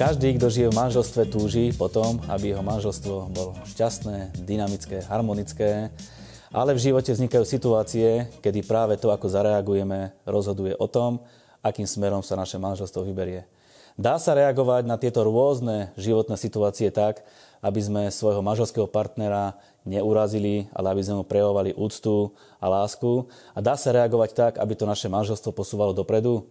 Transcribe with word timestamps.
Každý, 0.00 0.40
kto 0.40 0.48
žije 0.48 0.72
v 0.72 0.80
manželstve, 0.80 1.28
túži 1.28 1.76
potom, 1.76 2.24
aby 2.32 2.56
jeho 2.56 2.64
manželstvo 2.64 3.36
bolo 3.36 3.52
šťastné, 3.68 4.32
dynamické, 4.48 5.04
harmonické, 5.04 5.92
ale 6.48 6.72
v 6.72 6.88
živote 6.88 7.12
vznikajú 7.12 7.44
situácie, 7.44 8.24
kedy 8.40 8.64
práve 8.64 8.96
to, 8.96 9.12
ako 9.12 9.28
zareagujeme, 9.28 10.16
rozhoduje 10.24 10.72
o 10.80 10.88
tom, 10.88 11.20
akým 11.60 11.84
smerom 11.84 12.24
sa 12.24 12.32
naše 12.32 12.56
manželstvo 12.56 13.04
vyberie. 13.04 13.44
Dá 14.00 14.16
sa 14.16 14.32
reagovať 14.32 14.88
na 14.88 14.96
tieto 14.96 15.20
rôzne 15.20 15.92
životné 16.00 16.40
situácie 16.40 16.88
tak, 16.88 17.20
aby 17.60 17.80
sme 17.84 18.02
svojho 18.08 18.40
manželského 18.40 18.88
partnera 18.88 19.60
neurazili, 19.84 20.64
ale 20.72 20.96
aby 20.96 21.04
sme 21.04 21.20
mu 21.20 21.24
prejavovali 21.28 21.76
úctu 21.76 22.32
a 22.56 22.72
lásku. 22.72 23.28
A 23.52 23.60
dá 23.60 23.76
sa 23.76 23.92
reagovať 23.92 24.30
tak, 24.32 24.52
aby 24.64 24.72
to 24.72 24.88
naše 24.88 25.12
manželstvo 25.12 25.52
posúvalo 25.52 25.92
dopredu. 25.92 26.48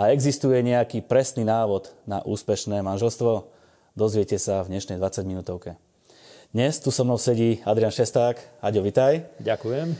A 0.00 0.08
existuje 0.08 0.56
nejaký 0.64 1.04
presný 1.04 1.44
návod 1.44 1.92
na 2.08 2.24
úspešné 2.24 2.80
manželstvo? 2.80 3.44
Dozviete 3.92 4.40
sa 4.40 4.64
v 4.64 4.72
dnešnej 4.72 4.96
20 4.96 5.28
minútovke. 5.28 5.76
Dnes 6.48 6.80
tu 6.80 6.88
so 6.88 7.04
mnou 7.04 7.20
sedí 7.20 7.60
Adrian 7.68 7.92
Šesták. 7.92 8.40
Aďo, 8.64 8.80
vitaj. 8.80 9.28
Ďakujem. 9.36 9.92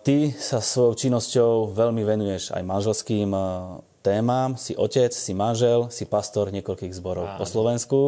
Ty 0.00 0.16
sa 0.40 0.64
svojou 0.64 0.96
činnosťou 0.96 1.76
veľmi 1.76 2.00
venuješ 2.08 2.56
aj 2.56 2.64
manželským 2.64 3.28
témam. 4.02 4.58
Si 4.58 4.74
otec, 4.74 5.14
si 5.14 5.32
manžel, 5.32 5.86
si 5.88 6.04
pastor 6.04 6.50
niekoľkých 6.50 6.92
zborov 6.92 7.24
Áno. 7.24 7.38
po 7.38 7.44
Slovensku. 7.46 8.00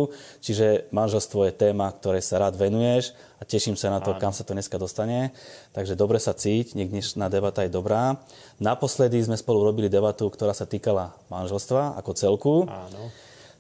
Čiže 0.43 0.91
manželstvo 0.91 1.47
je 1.49 1.53
téma, 1.55 1.95
ktorej 1.95 2.27
sa 2.27 2.43
rád 2.43 2.59
venuješ 2.59 3.15
a 3.39 3.47
teším 3.47 3.79
sa 3.79 3.95
na 3.95 4.03
to, 4.03 4.13
Áno. 4.13 4.21
kam 4.21 4.35
sa 4.35 4.43
to 4.43 4.53
dneska 4.53 4.75
dostane. 4.77 5.31
Takže 5.71 5.95
dobre 5.95 6.19
sa 6.19 6.35
cíť, 6.35 6.75
nech 6.75 6.91
dnešná 6.91 7.31
debata 7.31 7.63
je 7.63 7.71
dobrá. 7.71 8.19
Naposledy 8.59 9.23
sme 9.23 9.39
spolu 9.39 9.63
robili 9.63 9.87
debatu, 9.87 10.27
ktorá 10.27 10.53
sa 10.53 10.67
týkala 10.67 11.15
manželstva 11.31 11.97
ako 12.03 12.11
celku. 12.13 12.55
Áno. 12.67 13.15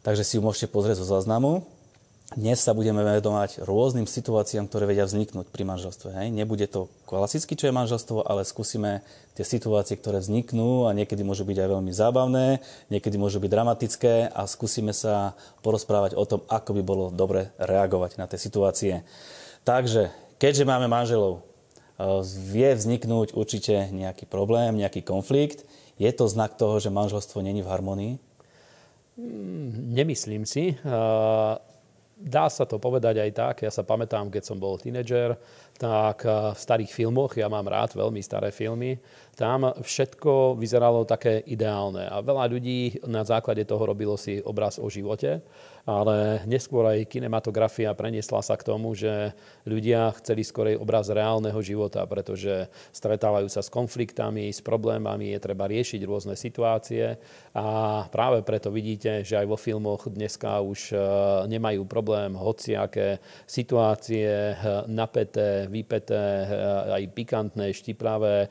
Takže 0.04 0.20
si 0.20 0.36
ju 0.36 0.44
môžete 0.44 0.68
pozrieť 0.68 1.00
zo 1.00 1.08
záznamu. 1.08 1.64
Dnes 2.34 2.58
sa 2.58 2.74
budeme 2.74 2.98
vedomať 3.06 3.62
rôznym 3.62 4.10
situáciám, 4.10 4.66
ktoré 4.66 4.90
vedia 4.90 5.06
vzniknúť 5.06 5.54
pri 5.54 5.62
manželstve. 5.70 6.18
Hej. 6.18 6.34
Nebude 6.34 6.66
to 6.66 6.90
klasicky, 7.06 7.54
čo 7.54 7.70
je 7.70 7.78
manželstvo, 7.78 8.26
ale 8.26 8.42
skúsime 8.42 9.06
tie 9.38 9.46
situácie, 9.46 9.94
ktoré 9.94 10.18
vzniknú 10.18 10.90
a 10.90 10.98
niekedy 10.98 11.22
môžu 11.22 11.46
byť 11.46 11.62
aj 11.62 11.68
veľmi 11.78 11.94
zábavné, 11.94 12.58
niekedy 12.90 13.22
môžu 13.22 13.38
byť 13.38 13.50
dramatické 13.54 14.14
a 14.34 14.50
skúsime 14.50 14.90
sa 14.90 15.38
porozprávať 15.62 16.18
o 16.18 16.26
tom, 16.26 16.42
ako 16.50 16.74
by 16.74 16.82
bolo 16.82 17.14
dobre 17.14 17.54
reagovať 17.54 18.18
na 18.18 18.26
tie 18.26 18.42
situácie. 18.42 19.06
Takže, 19.62 20.10
keďže 20.42 20.66
máme 20.66 20.90
manželov, 20.90 21.38
eh, 21.38 22.18
vie 22.50 22.74
vzniknúť 22.74 23.38
určite 23.38 23.94
nejaký 23.94 24.26
problém, 24.26 24.74
nejaký 24.74 25.06
konflikt. 25.06 25.62
Je 26.02 26.10
to 26.10 26.26
znak 26.26 26.58
toho, 26.58 26.82
že 26.82 26.90
manželstvo 26.90 27.46
není 27.46 27.62
v 27.62 27.70
harmonii? 27.70 28.14
Hmm, 29.22 29.94
nemyslím 29.94 30.42
si. 30.42 30.74
Eh, 30.74 31.73
Dá 32.14 32.46
sa 32.46 32.62
to 32.62 32.78
povedať 32.78 33.18
aj 33.18 33.30
tak. 33.34 33.54
Ja 33.66 33.74
sa 33.74 33.82
pamätám, 33.82 34.30
keď 34.30 34.42
som 34.46 34.56
bol 34.62 34.78
tínedžer, 34.78 35.34
tak 35.78 36.24
eh, 36.24 36.54
v 36.54 36.58
starých 36.58 36.92
filmoch, 36.94 37.34
ja 37.34 37.50
mám 37.50 37.66
rád 37.66 37.98
veľmi 37.98 38.22
staré 38.22 38.54
filmy, 38.54 38.98
tam 39.34 39.66
všetko 39.74 40.54
vyzeralo 40.54 41.02
také 41.02 41.42
ideálne. 41.42 42.06
A 42.06 42.22
veľa 42.22 42.46
ľudí 42.46 43.02
na 43.10 43.26
základe 43.26 43.66
toho 43.66 43.82
robilo 43.82 44.14
si 44.14 44.38
obraz 44.38 44.78
o 44.78 44.86
živote 44.86 45.42
ale 45.84 46.40
neskôr 46.48 46.88
aj 46.88 47.08
kinematografia 47.12 47.92
preniesla 47.92 48.40
sa 48.40 48.56
k 48.56 48.64
tomu, 48.64 48.96
že 48.96 49.36
ľudia 49.68 50.16
chceli 50.20 50.40
skorej 50.40 50.80
obraz 50.80 51.12
reálneho 51.12 51.60
života, 51.60 52.00
pretože 52.08 52.72
stretávajú 52.96 53.48
sa 53.52 53.60
s 53.60 53.68
konfliktami, 53.68 54.48
s 54.48 54.64
problémami, 54.64 55.36
je 55.36 55.44
treba 55.44 55.68
riešiť 55.68 56.00
rôzne 56.08 56.34
situácie 56.40 57.20
a 57.52 57.66
práve 58.08 58.40
preto 58.40 58.72
vidíte, 58.72 59.20
že 59.28 59.36
aj 59.36 59.46
vo 59.46 59.60
filmoch 59.60 60.08
dneska 60.08 60.64
už 60.64 60.80
e, 60.92 60.98
nemajú 61.52 61.84
problém 61.84 62.32
hociaké 62.32 63.20
situácie 63.44 64.56
e, 64.56 64.88
napäté, 64.88 65.63
vypeté, 65.66 66.14
e, 66.14 66.46
aj 67.00 67.02
pikantné, 67.14 67.72
štiplavé 67.74 68.48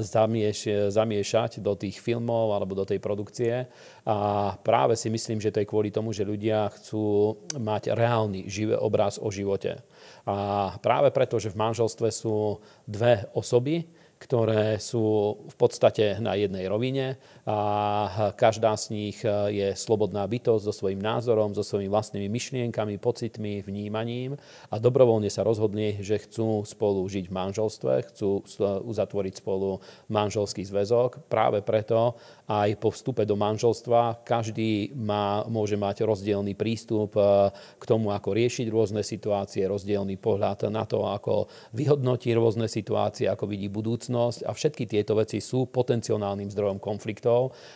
zamieš, 0.00 0.90
zamiešať 0.90 1.60
do 1.60 1.74
tých 1.76 1.98
filmov 2.00 2.54
alebo 2.54 2.74
do 2.76 2.84
tej 2.86 2.98
produkcie. 3.02 3.66
A 4.06 4.16
práve 4.60 4.96
si 4.96 5.12
myslím, 5.12 5.38
že 5.38 5.52
to 5.52 5.60
je 5.62 5.70
kvôli 5.70 5.92
tomu, 5.92 6.10
že 6.10 6.26
ľudia 6.26 6.70
chcú 6.74 7.36
mať 7.56 7.92
reálny 7.92 8.48
živý 8.48 8.76
obraz 8.78 9.20
o 9.20 9.28
živote. 9.28 9.82
A 10.26 10.76
práve 10.80 11.12
preto, 11.12 11.36
že 11.40 11.52
v 11.52 11.60
manželstve 11.60 12.08
sú 12.12 12.60
dve 12.86 13.28
osoby, 13.36 13.86
ktoré 14.20 14.76
sú 14.76 15.36
v 15.48 15.56
podstate 15.56 16.20
na 16.20 16.36
jednej 16.36 16.68
rovine 16.68 17.16
a 17.48 18.32
každá 18.36 18.76
z 18.76 18.86
nich 18.92 19.18
je 19.24 19.72
slobodná 19.72 20.28
bytosť 20.28 20.64
so 20.66 20.72
svojím 20.76 21.00
názorom, 21.00 21.56
so 21.56 21.64
svojimi 21.64 21.88
vlastnými 21.88 22.28
myšlienkami, 22.28 23.00
pocitmi, 23.00 23.64
vnímaním 23.64 24.36
a 24.68 24.76
dobrovoľne 24.76 25.32
sa 25.32 25.40
rozhodli, 25.40 25.96
že 26.04 26.20
chcú 26.20 26.68
spolu 26.68 27.00
žiť 27.08 27.32
v 27.32 27.36
manželstve, 27.36 27.92
chcú 28.12 28.44
uzatvoriť 28.84 29.40
spolu 29.40 29.80
manželský 30.12 30.66
zväzok. 30.68 31.30
Práve 31.32 31.64
preto 31.64 32.18
aj 32.50 32.76
po 32.82 32.90
vstupe 32.92 33.24
do 33.24 33.38
manželstva 33.38 34.26
každý 34.26 34.92
má, 34.98 35.46
môže 35.48 35.78
mať 35.78 36.02
rozdielný 36.04 36.58
prístup 36.58 37.14
k 37.54 37.84
tomu, 37.86 38.12
ako 38.12 38.36
riešiť 38.36 38.66
rôzne 38.68 39.00
situácie, 39.06 39.64
rozdielný 39.64 40.18
pohľad 40.18 40.68
na 40.68 40.82
to, 40.84 41.06
ako 41.06 41.46
vyhodnotí 41.72 42.34
rôzne 42.34 42.66
situácie, 42.66 43.30
ako 43.30 43.46
vidí 43.48 43.70
budúcnosť 43.70 44.44
a 44.44 44.50
všetky 44.50 44.84
tieto 44.90 45.14
veci 45.14 45.38
sú 45.38 45.70
potenciálnym 45.70 46.50
zdrojom 46.50 46.82
konfliktov. 46.82 47.29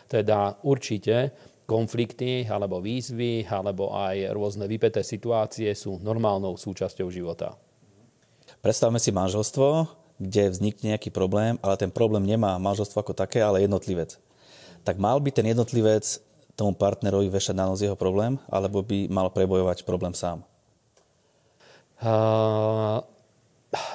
Teda 0.08 0.56
určite 0.62 1.32
konflikty 1.64 2.44
alebo 2.44 2.80
výzvy 2.80 3.48
alebo 3.48 3.96
aj 3.96 4.32
rôzne 4.36 4.68
vypeté 4.68 5.00
situácie 5.00 5.72
sú 5.72 5.96
normálnou 6.00 6.60
súčasťou 6.60 7.08
života. 7.08 7.56
Predstavme 8.60 9.00
si 9.00 9.12
manželstvo, 9.12 9.88
kde 10.20 10.52
vznikne 10.52 10.96
nejaký 10.96 11.10
problém, 11.10 11.56
ale 11.64 11.80
ten 11.80 11.90
problém 11.92 12.24
nemá 12.24 12.56
manželstvo 12.60 13.00
ako 13.00 13.12
také, 13.16 13.40
ale 13.40 13.64
jednotlivec. 13.64 14.16
Tak 14.84 15.00
mal 15.00 15.18
by 15.18 15.32
ten 15.32 15.48
jednotlivec 15.48 16.04
tomu 16.54 16.76
partnerovi 16.76 17.26
vešať 17.32 17.56
na 17.56 17.66
nos 17.66 17.82
jeho 17.82 17.98
problém, 17.98 18.38
alebo 18.46 18.84
by 18.84 19.10
mal 19.10 19.32
prebojovať 19.32 19.82
problém 19.82 20.14
sám? 20.14 20.46
Uh, 21.98 23.00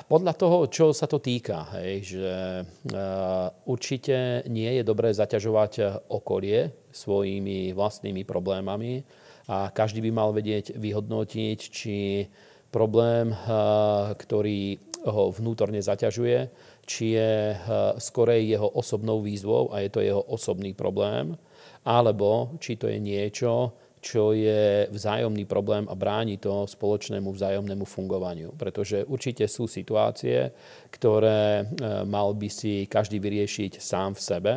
podľa 0.07 0.33
toho, 0.35 0.57
čo 0.67 0.91
sa 0.91 1.07
to 1.07 1.21
týka, 1.23 1.67
hej, 1.79 2.17
že 2.17 2.35
uh, 2.63 3.47
určite 3.65 4.43
nie 4.51 4.79
je 4.79 4.83
dobré 4.83 5.11
zaťažovať 5.15 6.05
okolie 6.11 6.71
svojimi 6.91 7.71
vlastnými 7.73 8.23
problémami 8.27 9.03
a 9.49 9.71
každý 9.73 10.03
by 10.05 10.11
mal 10.13 10.29
vedieť 10.35 10.77
vyhodnotiť, 10.77 11.59
či 11.59 12.27
problém, 12.69 13.33
uh, 13.33 14.13
ktorý 14.13 14.77
ho 15.07 15.31
vnútorne 15.31 15.79
zaťažuje, 15.79 16.51
či 16.83 17.15
je 17.15 17.55
skorej 18.03 18.51
jeho 18.51 18.67
osobnou 18.67 19.23
výzvou 19.23 19.71
a 19.71 19.79
je 19.79 19.89
to 19.93 20.03
jeho 20.03 20.19
osobný 20.27 20.75
problém, 20.75 21.39
alebo 21.87 22.57
či 22.59 22.75
to 22.75 22.91
je 22.91 22.99
niečo, 22.99 23.71
čo 23.99 24.31
je 24.31 24.87
vzájomný 24.91 25.43
problém 25.43 25.83
a 25.91 25.95
bráni 25.95 26.39
to 26.39 26.63
spoločnému 26.63 27.35
vzájomnému 27.35 27.83
fungovaniu. 27.83 28.55
Pretože 28.55 29.03
určite 29.03 29.43
sú 29.51 29.67
situácie, 29.67 30.55
ktoré 30.87 31.63
e, 31.63 31.63
mal 32.07 32.31
by 32.31 32.47
si 32.47 32.87
každý 32.87 33.19
vyriešiť 33.19 33.83
sám 33.83 34.15
v 34.15 34.21
sebe 34.23 34.53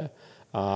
a 0.55 0.67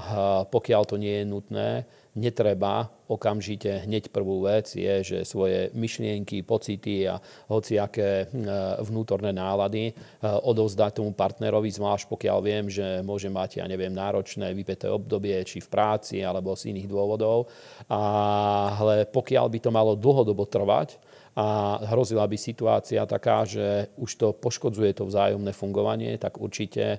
e, 0.00 0.02
pokiaľ 0.48 0.82
to 0.88 0.96
nie 0.96 1.20
je 1.20 1.24
nutné, 1.28 1.70
netreba 2.18 2.90
okamžite 3.08 3.88
hneď 3.88 4.12
prvú 4.12 4.44
vec 4.44 4.76
je, 4.76 4.94
že 5.00 5.18
svoje 5.24 5.72
myšlienky, 5.72 6.44
pocity 6.44 7.08
a 7.08 7.16
hociaké 7.48 8.26
e, 8.28 8.44
vnútorné 8.84 9.32
nálady 9.32 9.90
e, 9.90 9.92
odovzdať 10.26 11.00
tomu 11.00 11.16
partnerovi, 11.16 11.72
zvlášť 11.72 12.04
pokiaľ 12.10 12.38
viem, 12.44 12.68
že 12.68 13.00
môže 13.00 13.32
mať, 13.32 13.64
ja 13.64 13.66
neviem, 13.70 13.94
náročné 13.94 14.52
vypeté 14.52 14.92
obdobie, 14.92 15.40
či 15.48 15.64
v 15.64 15.72
práci, 15.72 16.20
alebo 16.20 16.52
z 16.52 16.76
iných 16.76 16.88
dôvodov. 16.90 17.48
Ale 17.88 19.08
pokiaľ 19.08 19.46
by 19.48 19.58
to 19.64 19.70
malo 19.72 19.96
dlhodobo 19.96 20.44
trvať, 20.44 21.00
a 21.38 21.78
hrozila 21.94 22.26
by 22.26 22.34
situácia 22.34 23.06
taká, 23.06 23.46
že 23.46 23.94
už 23.94 24.10
to 24.18 24.28
poškodzuje 24.34 24.90
to 24.98 25.06
vzájomné 25.06 25.54
fungovanie, 25.54 26.18
tak 26.18 26.42
určite 26.42 26.98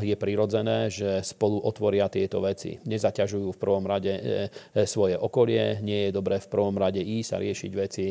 je 0.00 0.16
prirodzené, 0.16 0.88
že 0.88 1.20
spolu 1.20 1.60
otvoria 1.60 2.08
tieto 2.08 2.40
veci. 2.40 2.80
Nezaťažujú 2.88 3.52
v 3.52 3.60
prvom 3.60 3.84
rade 3.84 4.14
eh, 4.16 4.48
eh, 4.48 4.88
svoje 4.88 5.20
okolie, 5.20 5.84
nie 5.84 6.08
je 6.08 6.16
dobré 6.16 6.40
v 6.40 6.48
prvom 6.48 6.80
rade 6.80 7.04
ísť 7.04 7.30
a 7.36 7.42
riešiť 7.44 7.72
veci 7.76 8.06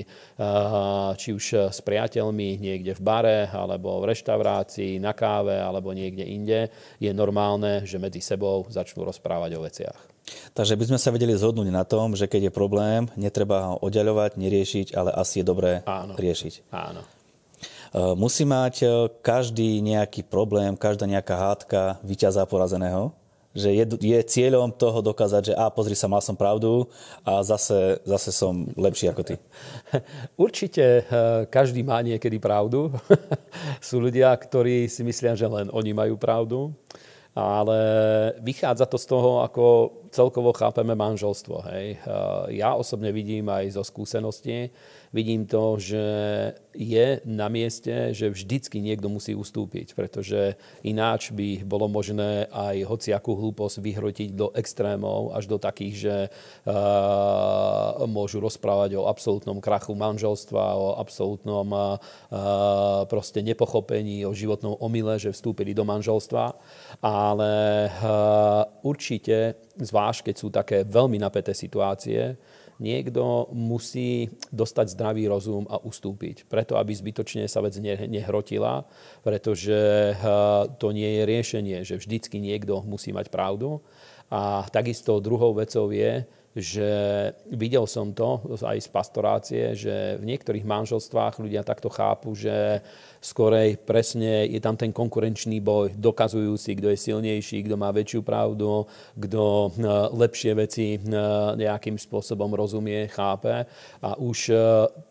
či 1.17 1.29
už 1.33 1.73
s 1.73 1.79
priateľmi 1.81 2.59
niekde 2.59 2.93
v 2.93 3.01
bare, 3.01 3.39
alebo 3.49 4.03
v 4.03 4.13
reštaurácii, 4.13 5.01
na 5.01 5.15
káve, 5.15 5.55
alebo 5.57 5.95
niekde 5.95 6.27
inde. 6.27 6.69
Je 7.01 7.09
normálne, 7.09 7.87
že 7.87 7.97
medzi 7.97 8.21
sebou 8.21 8.67
začnú 8.69 9.07
rozprávať 9.07 9.51
o 9.57 9.63
veciach. 9.63 10.16
Takže 10.53 10.75
by 10.75 10.85
sme 10.89 10.99
sa 10.99 11.13
vedeli 11.13 11.37
zhodnúť 11.37 11.69
na 11.71 11.87
tom, 11.87 12.17
že 12.17 12.27
keď 12.27 12.49
je 12.49 12.53
problém, 12.53 13.07
netreba 13.15 13.73
ho 13.73 13.75
oddaľovať, 13.79 14.35
neriešiť, 14.35 14.87
ale 14.97 15.13
asi 15.15 15.41
je 15.41 15.45
dobré 15.45 15.71
Áno. 15.87 16.17
riešiť. 16.17 16.67
Áno. 16.73 17.01
E, 17.01 17.07
musí 18.17 18.43
mať 18.43 18.75
e, 18.83 18.87
každý 19.23 19.79
nejaký 19.79 20.27
problém, 20.27 20.75
každá 20.75 21.07
nejaká 21.07 21.35
hádka 21.37 21.81
vyťazá 22.03 22.43
porazeného? 22.43 23.15
že 23.57 23.73
je, 23.73 23.85
je 23.97 24.19
cieľom 24.21 24.69
toho 24.69 25.01
dokázať, 25.01 25.51
že 25.51 25.53
a 25.57 25.73
pozri 25.73 25.97
sa, 25.97 26.05
mal 26.05 26.21
som 26.21 26.37
pravdu 26.37 26.85
a 27.25 27.41
zase, 27.41 27.97
zase 28.05 28.29
som 28.29 28.69
lepší 28.77 29.09
ako 29.09 29.25
ty. 29.25 29.35
Určite 30.37 31.01
eh, 31.01 31.03
každý 31.49 31.81
má 31.81 32.05
niekedy 32.05 32.37
pravdu. 32.37 32.93
Sú 33.81 33.97
ľudia, 33.97 34.29
ktorí 34.37 34.85
si 34.85 35.01
myslia, 35.01 35.33
že 35.33 35.49
len 35.49 35.73
oni 35.73 35.91
majú 35.91 36.13
pravdu 36.21 36.69
ale 37.37 37.79
vychádza 38.41 38.89
to 38.89 38.97
z 38.97 39.05
toho, 39.05 39.45
ako 39.45 39.93
celkovo 40.09 40.57
chápeme 40.57 40.97
manželstvo. 40.97 41.61
Hej. 41.69 42.01
Ja 42.49 42.73
osobne 42.73 43.13
vidím 43.13 43.45
aj 43.53 43.77
zo 43.77 43.85
skúsenosti, 43.85 44.73
vidím 45.13 45.47
to, 45.47 45.79
že 45.79 46.03
je 46.77 47.19
na 47.25 47.49
mieste, 47.49 48.13
že 48.13 48.29
vždycky 48.29 48.77
niekto 48.83 49.09
musí 49.09 49.33
ustúpiť, 49.33 49.97
pretože 49.97 50.53
ináč 50.85 51.33
by 51.33 51.65
bolo 51.65 51.89
možné 51.89 52.45
aj 52.53 52.85
hociakú 52.85 53.33
hlúposť 53.33 53.81
vyhrotiť 53.81 54.29
do 54.37 54.53
extrémov, 54.53 55.33
až 55.33 55.49
do 55.49 55.57
takých, 55.57 55.95
že 55.97 56.15
uh, 56.29 58.05
môžu 58.05 58.37
rozprávať 58.37 58.99
o 59.01 59.09
absolútnom 59.09 59.57
krachu 59.57 59.97
manželstva, 59.97 60.77
o 60.77 60.87
absolútnom 61.01 61.67
uh, 61.73 61.97
proste 63.09 63.41
nepochopení, 63.41 64.21
o 64.27 64.37
životnom 64.37 64.77
omyle, 64.77 65.17
že 65.17 65.33
vstúpili 65.33 65.73
do 65.73 65.81
manželstva. 65.81 66.53
Ale 67.01 67.53
uh, 67.89 68.85
určite, 68.85 69.57
zvlášť 69.81 70.29
keď 70.29 70.35
sú 70.37 70.47
také 70.53 70.77
veľmi 70.85 71.17
napäté 71.17 71.57
situácie, 71.57 72.37
niekto 72.77 73.49
musí 73.53 74.29
dostať 74.53 74.93
zdravý 74.93 75.25
rozum 75.29 75.65
a 75.69 75.81
ustúpiť. 75.81 76.45
Preto, 76.45 76.77
aby 76.77 76.93
zbytočne 76.93 77.49
sa 77.49 77.61
vec 77.61 77.77
nehrotila, 77.81 78.85
pretože 79.25 80.13
eh, 80.13 80.17
to 80.77 80.93
nie 80.93 81.21
je 81.21 81.23
riešenie, 81.25 81.77
že 81.83 81.97
vždycky 81.97 82.37
niekto 82.37 82.81
musí 82.85 83.13
mať 83.13 83.33
pravdu. 83.33 83.81
A 84.27 84.67
takisto 84.69 85.23
druhou 85.23 85.55
vecou 85.55 85.87
je, 85.87 86.27
že 86.57 86.89
videl 87.53 87.85
som 87.85 88.09
to 88.09 88.41
aj 88.57 88.81
z 88.81 88.89
pastorácie, 88.89 89.63
že 89.77 90.17
v 90.17 90.25
niektorých 90.25 90.65
manželstvách 90.65 91.37
ľudia 91.37 91.61
takto 91.61 91.93
chápu, 91.93 92.33
že 92.33 92.81
skorej 93.21 93.77
presne 93.77 94.49
je 94.49 94.57
tam 94.57 94.73
ten 94.73 94.89
konkurenčný 94.89 95.61
boj, 95.61 95.93
dokazujú 95.93 96.57
si, 96.57 96.73
kto 96.73 96.89
je 96.89 96.97
silnejší, 96.97 97.61
kto 97.61 97.77
má 97.77 97.93
väčšiu 97.93 98.25
pravdu, 98.25 98.89
kto 99.13 99.43
eh, 99.43 99.71
lepšie 100.17 100.51
veci 100.57 100.97
eh, 100.97 101.01
nejakým 101.53 102.01
spôsobom 102.01 102.49
rozumie, 102.57 103.05
chápe. 103.13 103.69
A 104.01 104.17
už 104.17 104.49
eh, 104.49 104.57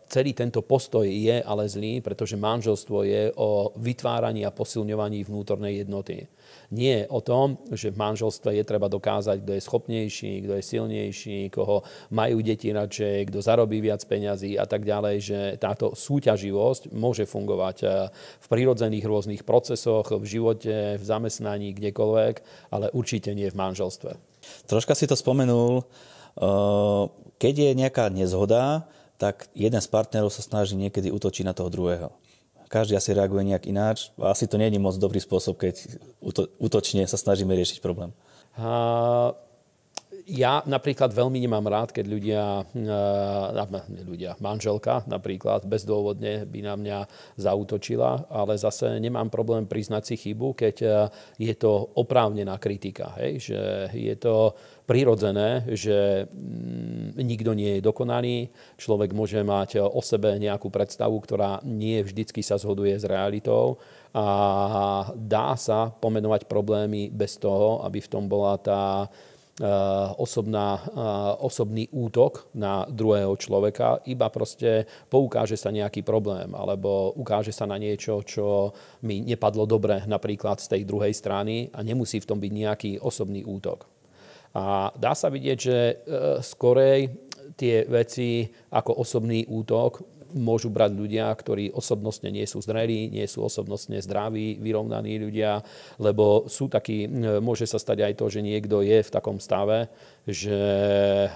celý 0.07 0.31
tento 0.31 0.63
postoj 0.63 1.03
je 1.03 1.43
ale 1.43 1.67
zlý, 1.67 1.99
pretože 1.99 2.39
manželstvo 2.39 3.03
je 3.03 3.23
o 3.35 3.75
vytváraní 3.75 4.47
a 4.47 4.55
posilňovaní 4.55 5.27
vnútornej 5.27 5.83
jednoty. 5.83 6.27
Nie 6.71 7.07
o 7.07 7.23
tom, 7.23 7.59
že 7.71 7.95
v 7.95 7.99
manželstve 7.99 8.55
je 8.59 8.63
treba 8.67 8.91
dokázať, 8.91 9.39
kto 9.39 9.51
je 9.55 9.61
schopnejší, 9.63 10.33
kto 10.43 10.53
je 10.59 10.63
silnejší, 10.63 11.39
koho 11.47 11.83
majú 12.11 12.43
deti 12.43 12.75
radšej, 12.75 13.31
kto 13.31 13.39
zarobí 13.39 13.79
viac 13.79 14.03
peňazí 14.03 14.59
a 14.59 14.67
tak 14.67 14.83
ďalej, 14.83 15.15
že 15.23 15.39
táto 15.59 15.95
súťaživosť 15.95 16.91
môže 16.91 17.23
fungovať 17.23 17.77
eh, 17.83 18.11
v 18.43 18.45
prírodzených 18.51 19.05
rôznych 19.07 19.41
procesoch, 19.47 20.11
v 20.11 20.25
živote, 20.27 20.99
v 20.99 21.03
zamestnaní, 21.03 21.71
kdekoľvek, 21.71 22.35
ale 22.71 22.91
určite 22.91 23.31
nie 23.31 23.47
v 23.47 23.59
manželstve. 23.59 24.19
Troška 24.67 24.95
si 24.95 25.07
to 25.07 25.15
spomenul, 25.15 25.83
eh, 25.83 27.03
keď 27.39 27.53
je 27.53 27.71
nejaká 27.79 28.11
nezhoda, 28.11 28.91
tak 29.17 29.49
jeden 29.57 29.81
z 29.81 29.89
partnerov 29.89 30.29
sa 30.29 30.45
snaží 30.45 30.77
niekedy 30.77 31.09
útočiť 31.09 31.43
na 31.45 31.57
toho 31.57 31.73
druhého 31.73 32.13
každý 32.67 32.99
asi 32.99 33.15
reaguje 33.15 33.47
nejak 33.47 33.65
ináč. 33.65 34.11
Asi 34.19 34.45
to 34.45 34.59
nie 34.59 34.67
je 34.67 34.79
moc 34.79 34.95
dobrý 34.99 35.23
spôsob, 35.23 35.55
keď 35.55 35.87
útočne 36.59 37.07
sa 37.07 37.15
snažíme 37.15 37.55
riešiť 37.55 37.79
problém. 37.79 38.11
Uh, 38.59 39.31
ja 40.27 40.59
napríklad 40.67 41.15
veľmi 41.15 41.39
nemám 41.39 41.63
rád, 41.71 41.95
keď 41.95 42.05
ľudia, 42.11 42.43
uh, 42.67 43.87
ľudia, 44.03 44.35
manželka 44.43 45.07
napríklad 45.07 45.63
bezdôvodne 45.63 46.43
by 46.43 46.59
na 46.59 46.75
mňa 46.75 46.99
zautočila, 47.39 48.27
ale 48.27 48.59
zase 48.59 48.99
nemám 48.99 49.31
problém 49.31 49.63
priznať 49.63 50.03
si 50.03 50.15
chybu, 50.27 50.51
keď 50.51 50.75
je 51.39 51.55
to 51.55 51.71
oprávnená 51.95 52.59
kritika. 52.59 53.15
Hej? 53.23 53.47
Že 53.47 53.59
je 53.95 54.15
to 54.19 54.35
prirodzené, 54.87 55.67
že 55.75 56.25
mm, 56.31 57.19
nikto 57.19 57.51
nie 57.51 57.77
je 57.77 57.85
dokonalý, 57.85 58.47
človek 58.79 59.11
môže 59.11 59.43
mať 59.43 59.83
o 59.83 59.99
sebe 59.99 60.39
nejakú 60.39 60.71
predstavu, 60.71 61.19
ktorá 61.19 61.59
nie 61.67 61.99
vždycky 62.01 62.39
sa 62.39 62.55
zhoduje 62.55 62.95
s 62.95 63.03
realitou. 63.03 63.83
A 64.15 65.11
dá 65.13 65.53
sa 65.59 65.91
pomenovať 65.91 66.47
problémy 66.47 67.11
bez 67.11 67.35
toho, 67.37 67.83
aby 67.83 67.99
v 67.99 68.09
tom 68.09 68.25
bola 68.31 68.55
tá 68.57 69.05
e, 69.05 69.07
osobná, 70.17 70.79
e, 70.79 70.81
osobný 71.43 71.85
útok 71.91 72.47
na 72.55 72.87
druhého 72.87 73.35
človeka, 73.35 74.01
iba 74.07 74.31
proste 74.31 74.87
poukáže 75.11 75.59
sa 75.59 75.69
nejaký 75.69 76.01
problém 76.01 76.55
alebo 76.55 77.11
ukáže 77.19 77.51
sa 77.51 77.67
na 77.67 77.75
niečo, 77.75 78.23
čo 78.23 78.71
mi 79.03 79.21
nepadlo 79.21 79.67
dobre 79.67 80.07
napríklad 80.07 80.63
z 80.63 80.79
tej 80.79 80.81
druhej 80.87 81.11
strany 81.11 81.69
a 81.75 81.83
nemusí 81.83 82.23
v 82.23 82.29
tom 82.31 82.39
byť 82.39 82.51
nejaký 82.55 82.91
osobný 83.03 83.43
útok. 83.43 83.96
A 84.57 84.89
dá 84.97 85.13
sa 85.13 85.29
vidieť, 85.29 85.57
že 85.61 85.77
e, 85.77 85.95
skorej 86.41 87.13
tie 87.53 87.85
veci 87.85 88.49
ako 88.73 89.05
osobný 89.05 89.45
útok 89.45 90.17
môžu 90.35 90.67
brať 90.67 90.91
ľudia, 90.91 91.31
ktorí 91.31 91.71
osobnostne 91.71 92.27
nie 92.27 92.43
sú 92.43 92.59
zrelí, 92.59 93.07
nie 93.07 93.23
sú 93.29 93.47
osobnostne 93.47 94.03
zdraví, 94.03 94.59
vyrovnaní 94.59 95.21
ľudia, 95.23 95.63
lebo 96.01 96.49
sú 96.51 96.67
takí, 96.67 97.07
e, 97.07 97.39
môže 97.39 97.69
sa 97.69 97.77
stať 97.79 98.01
aj 98.01 98.13
to, 98.17 98.25
že 98.33 98.41
niekto 98.41 98.81
je 98.81 98.99
v 99.05 99.13
takom 99.13 99.37
stave, 99.37 99.93
že 100.25 100.57
e, 101.25 101.29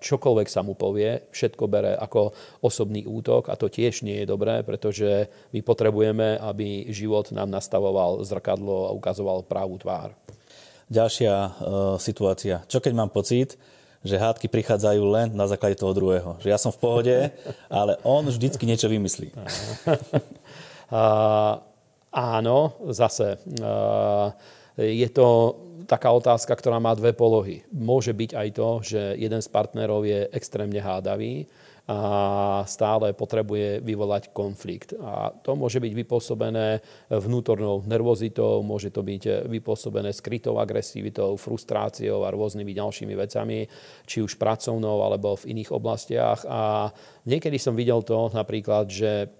čokoľvek 0.00 0.48
sa 0.48 0.64
mu 0.64 0.72
povie, 0.72 1.28
všetko 1.30 1.64
bere 1.68 1.92
ako 2.00 2.32
osobný 2.64 3.04
útok 3.04 3.52
a 3.52 3.54
to 3.60 3.68
tiež 3.68 4.02
nie 4.02 4.24
je 4.24 4.30
dobré, 4.30 4.64
pretože 4.64 5.28
my 5.52 5.60
potrebujeme, 5.60 6.40
aby 6.40 6.88
život 6.90 7.28
nám 7.30 7.52
nastavoval 7.52 8.24
zrkadlo 8.24 8.88
a 8.88 8.94
ukazoval 8.96 9.44
pravú 9.44 9.76
tvár. 9.76 10.16
Ďalšia 10.88 11.32
uh, 11.32 11.50
situácia. 12.00 12.64
Čo 12.64 12.80
keď 12.80 12.92
mám 12.96 13.12
pocit, 13.12 13.60
že 14.00 14.16
hádky 14.16 14.48
prichádzajú 14.48 15.02
len 15.04 15.28
na 15.36 15.44
základe 15.44 15.76
toho 15.76 15.92
druhého. 15.92 16.40
Že 16.40 16.48
ja 16.48 16.58
som 16.58 16.72
v 16.72 16.80
pohode, 16.80 17.16
ale 17.68 18.00
on 18.06 18.24
vždycky 18.24 18.64
niečo 18.64 18.88
vymyslí. 18.88 19.34
uh, 20.92 21.60
áno, 22.08 22.58
zase. 22.94 23.36
Uh, 23.60 24.32
je 24.78 25.08
to 25.10 25.58
taká 25.90 26.12
otázka, 26.14 26.54
ktorá 26.54 26.78
má 26.78 26.94
dve 26.94 27.12
polohy. 27.12 27.66
Môže 27.74 28.14
byť 28.14 28.30
aj 28.36 28.48
to, 28.54 28.68
že 28.84 29.02
jeden 29.18 29.40
z 29.42 29.48
partnerov 29.50 30.06
je 30.06 30.28
extrémne 30.30 30.78
hádavý 30.78 31.48
a 31.88 32.68
stále 32.68 33.16
potrebuje 33.16 33.80
vyvolať 33.80 34.36
konflikt. 34.36 34.92
A 35.00 35.32
to 35.32 35.56
môže 35.56 35.80
byť 35.80 35.92
vypôsobené 35.96 36.84
vnútornou 37.08 37.80
nervozitou, 37.88 38.60
môže 38.60 38.92
to 38.92 39.00
byť 39.00 39.48
vypôsobené 39.48 40.12
skrytou 40.12 40.60
agresivitou, 40.60 41.40
frustráciou 41.40 42.28
a 42.28 42.32
rôznymi 42.36 42.76
ďalšími 42.76 43.14
vecami, 43.16 43.64
či 44.04 44.20
už 44.20 44.36
pracovnou 44.36 45.00
alebo 45.00 45.40
v 45.40 45.56
iných 45.56 45.72
oblastiach. 45.72 46.44
A 46.44 46.92
niekedy 47.24 47.56
som 47.56 47.72
videl 47.72 48.04
to 48.04 48.28
napríklad, 48.36 48.92
že 48.92 49.32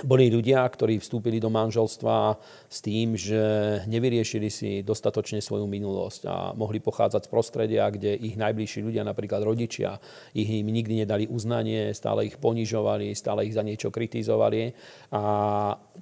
boli 0.00 0.32
ľudia, 0.32 0.64
ktorí 0.64 0.96
vstúpili 0.96 1.36
do 1.36 1.52
manželstva 1.52 2.40
s 2.64 2.80
tým, 2.80 3.12
že 3.12 3.36
nevyriešili 3.84 4.48
si 4.48 4.80
dostatočne 4.80 5.44
svoju 5.44 5.68
minulosť 5.68 6.22
a 6.24 6.36
mohli 6.56 6.80
pochádzať 6.80 7.28
z 7.28 7.32
prostredia, 7.32 7.92
kde 7.92 8.16
ich 8.16 8.40
najbližší 8.40 8.80
ľudia, 8.80 9.04
napríklad 9.04 9.44
rodičia, 9.44 10.00
ich 10.32 10.48
im 10.48 10.72
nikdy 10.72 11.04
nedali 11.04 11.28
uznanie, 11.28 11.92
stále 11.92 12.24
ich 12.24 12.40
ponižovali, 12.40 13.12
stále 13.12 13.44
ich 13.44 13.52
za 13.52 13.60
niečo 13.60 13.92
kritizovali. 13.92 14.72
A 15.12 15.22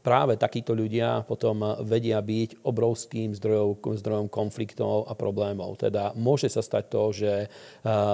práve 0.06 0.38
takíto 0.38 0.70
ľudia 0.70 1.26
potom 1.26 1.82
vedia 1.82 2.23
byť 2.23 2.62
obrovským 2.62 3.35
zdrojom, 3.35 3.75
zdrojom 3.99 4.30
konfliktov 4.30 5.11
a 5.11 5.18
problémov. 5.18 5.82
Teda 5.82 6.14
môže 6.14 6.47
sa 6.47 6.62
stať 6.62 6.85
to, 6.94 7.02
že 7.11 7.32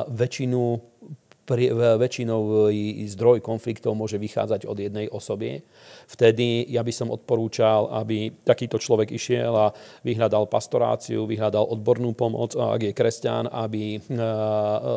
väčšinu 0.09 0.81
väčšinou 1.47 2.71
zdroj 3.07 3.39
konfliktov 3.39 3.95
môže 3.95 4.19
vychádzať 4.19 4.67
od 4.67 4.77
jednej 4.83 5.07
osoby. 5.07 5.63
Vtedy 6.11 6.67
ja 6.67 6.83
by 6.83 6.93
som 6.93 7.15
odporúčal, 7.15 7.87
aby 7.95 8.35
takýto 8.43 8.83
človek 8.83 9.15
išiel 9.15 9.55
a 9.55 9.71
vyhľadal 10.03 10.51
pastoráciu, 10.51 11.23
vyhľadal 11.25 11.71
odbornú 11.71 12.19
pomoc, 12.19 12.59
a 12.59 12.75
ak 12.75 12.91
je 12.91 12.93
kresťan, 12.93 13.47
aby 13.47 14.03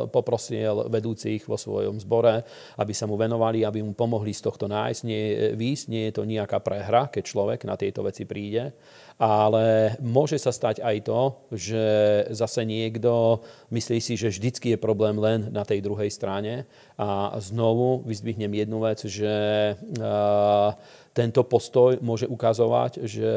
poprosil 0.10 0.89
vedúcich 0.89 1.46
vo 1.46 1.58
svojom 1.58 2.01
zbore, 2.01 2.41
aby 2.82 2.94
sa 2.98 3.06
mu 3.06 3.13
venovali, 3.13 3.62
aby 3.62 3.86
mu 3.86 3.94
pomohli 3.94 4.34
z 4.34 4.41
tohto 4.41 4.65
nájsť, 4.65 5.01
nie, 5.06 5.53
výjsť. 5.53 5.86
Nie 5.89 6.10
je 6.10 6.13
to 6.18 6.24
nejaká 6.25 6.58
prehra, 6.65 7.13
keď 7.13 7.24
človek 7.25 7.60
na 7.70 7.77
tieto 7.77 8.01
veci 8.01 8.25
príde 8.25 8.74
ale 9.20 10.00
môže 10.00 10.40
sa 10.40 10.56
stať 10.56 10.80
aj 10.80 10.98
to, 11.04 11.22
že 11.52 11.84
zase 12.32 12.64
niekto 12.64 13.44
myslí 13.68 14.00
si, 14.00 14.16
že 14.16 14.32
vždycky 14.32 14.74
je 14.74 14.80
problém 14.80 15.20
len 15.20 15.52
na 15.52 15.68
tej 15.68 15.84
druhej 15.84 16.08
strane. 16.08 16.64
A 16.96 17.36
znovu 17.44 18.00
vyzdvihnem 18.08 18.56
jednu 18.56 18.80
vec, 18.80 19.04
že 19.04 19.36
tento 21.12 21.42
postoj 21.44 22.00
môže 22.00 22.32
ukazovať, 22.32 23.04
že 23.04 23.32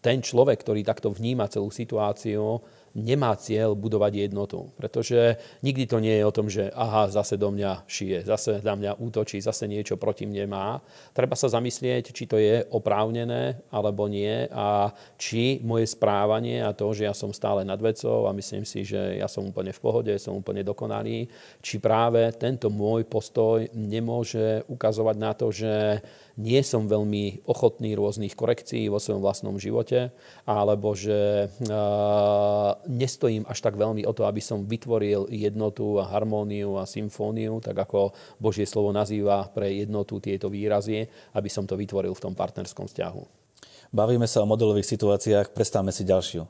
ten 0.00 0.24
človek, 0.24 0.64
ktorý 0.64 0.80
takto 0.80 1.12
vníma 1.12 1.52
celú 1.52 1.68
situáciu, 1.68 2.64
nemá 2.96 3.36
cieľ 3.36 3.76
budovať 3.76 4.24
jednotu. 4.24 4.72
Pretože 4.80 5.36
nikdy 5.60 5.84
to 5.84 6.00
nie 6.00 6.16
je 6.16 6.24
o 6.24 6.32
tom, 6.32 6.48
že 6.48 6.72
aha, 6.72 7.12
zase 7.12 7.36
do 7.36 7.52
mňa 7.52 7.84
šije, 7.84 8.24
zase 8.24 8.64
na 8.64 8.72
mňa 8.72 8.96
útočí, 8.96 9.36
zase 9.44 9.68
niečo 9.68 10.00
proti 10.00 10.24
mne 10.24 10.48
má. 10.48 10.80
Treba 11.12 11.36
sa 11.36 11.52
zamyslieť, 11.52 12.16
či 12.16 12.24
to 12.24 12.40
je 12.40 12.64
oprávnené 12.72 13.60
alebo 13.68 14.08
nie 14.08 14.48
a 14.48 14.96
či 15.20 15.60
moje 15.60 15.92
správanie 15.92 16.64
a 16.64 16.72
to, 16.72 16.96
že 16.96 17.04
ja 17.04 17.12
som 17.12 17.36
stále 17.36 17.68
nad 17.68 17.76
vecou 17.76 18.24
a 18.24 18.32
myslím 18.32 18.64
si, 18.64 18.80
že 18.80 19.20
ja 19.20 19.28
som 19.28 19.44
úplne 19.44 19.76
v 19.76 19.82
pohode, 19.84 20.12
som 20.16 20.32
úplne 20.32 20.64
dokonalý, 20.64 21.28
či 21.60 21.76
práve 21.76 22.32
tento 22.40 22.72
môj 22.72 23.04
postoj 23.04 23.68
nemôže 23.76 24.64
ukazovať 24.72 25.16
na 25.20 25.32
to, 25.36 25.52
že 25.52 26.00
nie 26.36 26.60
som 26.60 26.84
veľmi 26.84 27.48
ochotný 27.48 27.96
rôznych 27.96 28.36
korekcií 28.36 28.92
vo 28.92 29.00
svojom 29.00 29.24
vlastnom 29.24 29.56
živote, 29.56 30.12
alebo 30.44 30.92
že 30.92 31.48
uh, 31.48 32.76
nestojím 32.84 33.48
až 33.48 33.64
tak 33.64 33.80
veľmi 33.80 34.04
o 34.04 34.12
to, 34.12 34.28
aby 34.28 34.44
som 34.44 34.68
vytvoril 34.68 35.32
jednotu 35.32 35.96
a 35.96 36.04
harmóniu 36.12 36.76
a 36.76 36.84
symfóniu, 36.84 37.64
tak 37.64 37.80
ako 37.80 38.12
Božie 38.36 38.68
slovo 38.68 38.92
nazýva 38.92 39.48
pre 39.48 39.72
jednotu 39.72 40.20
tieto 40.20 40.52
výrazy, 40.52 41.08
aby 41.32 41.48
som 41.48 41.64
to 41.64 41.72
vytvoril 41.74 42.12
v 42.12 42.24
tom 42.28 42.36
partnerskom 42.36 42.84
vzťahu. 42.84 43.48
Bavíme 43.96 44.28
sa 44.28 44.44
o 44.44 44.50
modelových 44.50 44.92
situáciách, 44.92 45.56
predstavme 45.56 45.88
si 45.88 46.04
ďalšiu. 46.04 46.44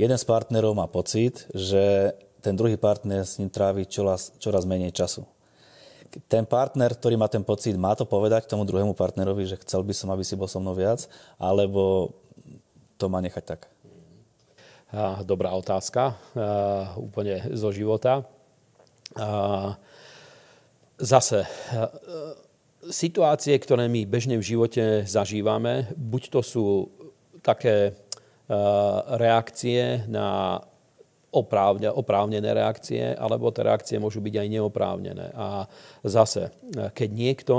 Jeden 0.00 0.16
z 0.16 0.24
partnerov 0.24 0.72
má 0.72 0.88
pocit, 0.88 1.44
že 1.52 2.16
ten 2.40 2.56
druhý 2.56 2.80
partner 2.80 3.28
s 3.28 3.36
ním 3.36 3.52
trávi 3.52 3.84
čoraz, 3.84 4.32
čoraz 4.40 4.64
menej 4.64 4.96
času 4.96 5.28
ten 6.26 6.42
partner, 6.42 6.90
ktorý 6.94 7.14
má 7.14 7.30
ten 7.30 7.46
pocit, 7.46 7.78
má 7.78 7.94
to 7.94 8.02
povedať 8.02 8.50
tomu 8.50 8.66
druhému 8.66 8.98
partnerovi, 8.98 9.46
že 9.46 9.60
chcel 9.62 9.86
by 9.86 9.94
som, 9.94 10.10
aby 10.10 10.26
si 10.26 10.34
bol 10.34 10.50
so 10.50 10.58
mnou 10.58 10.74
viac, 10.74 11.06
alebo 11.38 12.14
to 12.98 13.06
má 13.06 13.22
nechať 13.22 13.44
tak? 13.46 13.70
Dobrá 15.22 15.54
otázka, 15.54 16.18
úplne 16.98 17.46
zo 17.54 17.70
života. 17.70 18.26
Zase, 20.98 21.46
situácie, 22.90 23.54
ktoré 23.54 23.86
my 23.86 24.02
bežne 24.02 24.34
v 24.34 24.44
živote 24.44 25.06
zažívame, 25.06 25.94
buď 25.94 26.22
to 26.34 26.40
sú 26.42 26.66
také 27.38 27.94
reakcie 29.14 30.04
na 30.10 30.58
oprávne, 31.30 31.90
oprávnené 31.94 32.50
reakcie, 32.50 33.14
alebo 33.14 33.54
tie 33.54 33.62
reakcie 33.62 33.96
môžu 34.02 34.18
byť 34.18 34.34
aj 34.34 34.48
neoprávnené. 34.50 35.26
A 35.34 35.70
zase, 36.02 36.50
keď 36.74 37.08
niekto 37.10 37.56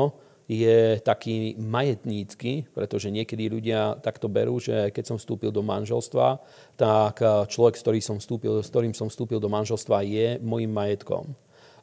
je 0.51 0.99
taký 0.99 1.55
majetnícky, 1.55 2.67
pretože 2.75 3.07
niekedy 3.07 3.47
ľudia 3.47 3.95
takto 4.03 4.27
berú, 4.27 4.59
že 4.59 4.91
keď 4.91 5.15
som 5.15 5.17
vstúpil 5.17 5.47
do 5.47 5.63
manželstva, 5.63 6.43
tak 6.75 7.23
človek, 7.23 7.79
s 7.79 7.83
ktorým 7.87 8.03
som 8.03 8.17
vstúpil, 8.19 8.59
s 8.59 8.67
ktorým 8.67 8.91
som 8.91 9.07
vstúpil 9.07 9.39
do 9.39 9.47
manželstva, 9.47 10.03
je 10.03 10.35
môjim 10.43 10.67
majetkom. 10.67 11.31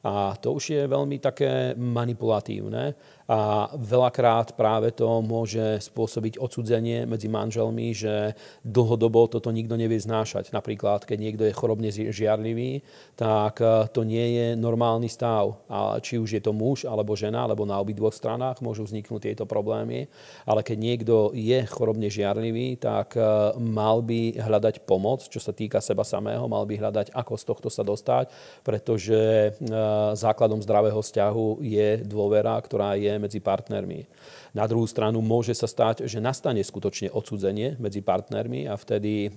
A 0.07 0.39
to 0.39 0.55
už 0.55 0.65
je 0.75 0.83
veľmi 0.87 1.19
také 1.19 1.75
manipulatívne 1.75 2.95
a 3.29 3.69
veľakrát 3.77 4.57
práve 4.57 4.89
to 4.97 5.21
môže 5.21 5.85
spôsobiť 5.85 6.41
odsudzenie 6.41 7.05
medzi 7.05 7.29
manželmi, 7.29 7.93
že 7.93 8.33
dlhodobo 8.65 9.29
toto 9.29 9.53
nikto 9.53 9.77
nevie 9.77 10.01
znášať. 10.01 10.49
Napríklad, 10.49 11.05
keď 11.05 11.19
niekto 11.21 11.45
je 11.45 11.53
chorobne 11.53 11.93
žiarlivý, 11.93 12.81
tak 13.21 13.61
e, 13.61 13.85
to 13.93 14.09
nie 14.09 14.33
je 14.33 14.47
normálny 14.57 15.13
stav. 15.13 15.61
A 15.69 16.01
či 16.01 16.17
už 16.17 16.41
je 16.41 16.43
to 16.43 16.57
muž 16.57 16.89
alebo 16.89 17.13
žena, 17.13 17.45
alebo 17.45 17.69
na 17.69 17.77
obidvoch 17.77 18.17
stranách 18.17 18.65
môžu 18.65 18.89
vzniknúť 18.89 19.29
tieto 19.29 19.45
problémy. 19.45 20.09
Ale 20.49 20.65
keď 20.65 20.79
niekto 20.81 21.15
je 21.37 21.69
chorobne 21.69 22.09
žiarlivý, 22.09 22.81
tak 22.81 23.13
e, 23.13 23.21
mal 23.61 24.01
by 24.01 24.41
hľadať 24.41 24.89
pomoc, 24.89 25.29
čo 25.29 25.37
sa 25.37 25.53
týka 25.53 25.85
seba 25.85 26.01
samého, 26.01 26.49
mal 26.49 26.65
by 26.65 26.81
hľadať, 26.81 27.13
ako 27.13 27.37
z 27.37 27.45
tohto 27.45 27.69
sa 27.69 27.85
dostať, 27.85 28.33
pretože 28.65 29.53
e, 29.53 29.88
základom 30.17 30.63
zdravého 30.65 30.99
vzťahu 30.99 31.63
je 31.65 32.03
dôvera, 32.07 32.57
ktorá 32.61 32.97
je 32.97 33.15
medzi 33.21 33.41
partnermi. 33.43 34.09
Na 34.57 34.65
druhú 34.65 34.89
stranu 34.89 35.21
môže 35.21 35.53
sa 35.53 35.69
stať, 35.69 36.09
že 36.09 36.25
nastane 36.25 36.65
skutočne 36.65 37.13
odsudzenie 37.13 37.77
medzi 37.77 38.01
partnermi 38.01 38.65
a 38.65 38.75
vtedy 38.81 39.29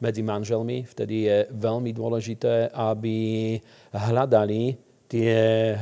medzi 0.00 0.22
manželmi. 0.24 0.88
Vtedy 0.88 1.16
je 1.28 1.38
veľmi 1.52 1.92
dôležité, 1.92 2.72
aby 2.72 3.58
hľadali 3.92 4.80
tie 5.10 5.74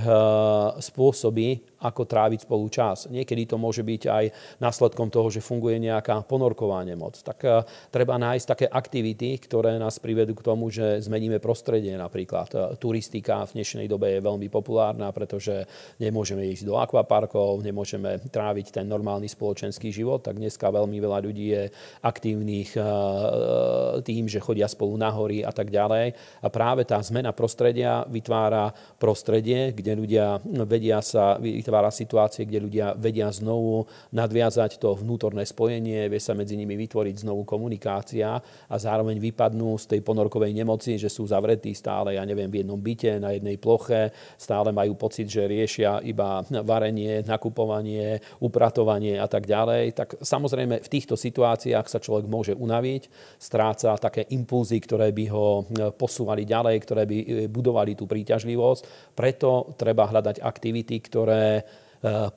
spôsoby, 0.81 1.77
ako 1.78 2.02
tráviť 2.04 2.44
spolu 2.47 2.66
čas. 2.66 3.06
Niekedy 3.06 3.47
to 3.47 3.56
môže 3.56 3.87
byť 3.87 4.02
aj 4.11 4.25
následkom 4.58 5.08
toho, 5.08 5.30
že 5.30 5.44
funguje 5.44 5.78
nejaká 5.78 6.26
ponorková 6.26 6.82
nemoc. 6.82 7.23
Tak 7.23 7.38
uh, 7.47 7.62
treba 7.90 8.18
nájsť 8.18 8.47
také 8.47 8.66
aktivity, 8.66 9.38
ktoré 9.38 9.78
nás 9.78 10.02
privedú 10.02 10.35
k 10.35 10.47
tomu, 10.47 10.70
že 10.75 10.99
zmeníme 10.99 11.38
prostredie. 11.38 11.94
Napríklad 11.94 12.49
uh, 12.54 12.61
turistika 12.75 13.47
v 13.47 13.62
dnešnej 13.62 13.87
dobe 13.87 14.18
je 14.18 14.26
veľmi 14.26 14.50
populárna, 14.50 15.14
pretože 15.14 15.66
nemôžeme 16.02 16.42
ísť 16.50 16.66
do 16.66 16.75
akvaparkov, 16.78 17.62
nemôžeme 17.62 18.18
tráviť 18.26 18.82
ten 18.82 18.87
normálny 18.90 19.30
spoločenský 19.30 19.94
život, 19.94 20.26
tak 20.26 20.38
dneska 20.38 20.75
veľmi 20.75 20.99
veľa 20.99 21.18
ľudí 21.23 21.47
je 21.54 21.62
aktívnych 22.02 22.75
uh, 22.75 24.02
tým, 24.02 24.26
že 24.26 24.42
chodia 24.42 24.66
spolu 24.66 24.99
na 24.99 25.14
hory 25.14 25.47
a 25.47 25.54
tak 25.54 25.70
ďalej. 25.70 26.14
A 26.42 26.47
práve 26.50 26.82
tá 26.82 26.99
zmena 26.99 27.30
prostredia 27.30 28.02
vytvára 28.11 28.75
prostredie, 28.99 29.70
kde 29.70 29.92
ľudia 29.94 30.26
vedia 30.66 30.99
sa 30.99 31.38
vytvára 31.68 31.92
situácie, 31.92 32.48
kde 32.48 32.64
ľudia 32.64 32.87
vedia 32.96 33.28
znovu 33.28 33.84
nadviazať 34.16 34.80
to 34.80 34.96
vnútorné 34.96 35.44
spojenie, 35.44 36.08
vie 36.08 36.16
sa 36.16 36.32
medzi 36.32 36.56
nimi 36.56 36.80
vytvoriť 36.80 37.28
znovu 37.28 37.44
komunikácia 37.44 38.40
a 38.40 38.76
zároveň 38.80 39.20
vypadnú 39.20 39.76
z 39.76 39.84
tej 39.92 40.00
ponorkovej 40.00 40.56
nemoci, 40.56 40.96
že 40.96 41.12
sú 41.12 41.28
zavretí 41.28 41.76
stále, 41.76 42.16
ja 42.16 42.25
neviem, 42.25 42.48
v 42.48 42.64
jednom 42.64 42.80
byte, 42.80 43.20
na 43.20 43.37
jednej 43.37 43.60
ploche, 43.60 44.16
stále 44.40 44.72
majú 44.72 44.96
pocit, 44.96 45.28
že 45.28 45.44
riešia 45.44 46.00
iba 46.08 46.40
varenie, 46.64 47.20
nakupovanie, 47.28 48.16
upratovanie 48.40 49.20
a 49.20 49.28
tak 49.28 49.44
ďalej. 49.44 49.92
Tak 49.92 50.08
samozrejme 50.25 50.80
v 50.80 50.88
týchto 50.88 51.20
situáciách 51.20 51.84
sa 51.84 52.00
človek 52.00 52.25
môže 52.25 52.56
unaviť, 52.56 53.12
stráca 53.37 53.92
také 54.00 54.25
impulzy, 54.32 54.80
ktoré 54.80 55.12
by 55.12 55.25
ho 55.28 55.68
posúvali 56.00 56.48
ďalej, 56.48 56.76
ktoré 56.80 57.04
by 57.04 57.18
budovali 57.52 57.92
tú 57.92 58.08
príťažlivosť. 58.08 59.12
Preto 59.12 59.76
treba 59.76 60.08
hľadať 60.08 60.40
aktivity, 60.40 60.96
ktoré 61.04 61.57
E, 61.57 61.57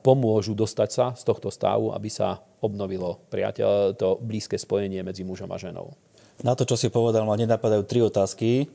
pomôžu 0.02 0.58
dostať 0.58 0.88
sa 0.90 1.06
z 1.14 1.22
tohto 1.22 1.48
stavu, 1.50 1.94
aby 1.94 2.10
sa 2.10 2.42
obnovilo 2.62 3.22
priateľ, 3.30 3.94
to 3.94 4.18
blízke 4.22 4.58
spojenie 4.58 5.02
medzi 5.02 5.22
mužom 5.22 5.50
a 5.50 5.58
ženou. 5.58 5.94
Na 6.42 6.58
to, 6.58 6.66
čo 6.66 6.74
si 6.74 6.90
povedal, 6.90 7.22
ma 7.22 7.38
nenapadajú 7.38 7.82
tri 7.86 8.02
otázky, 8.02 8.66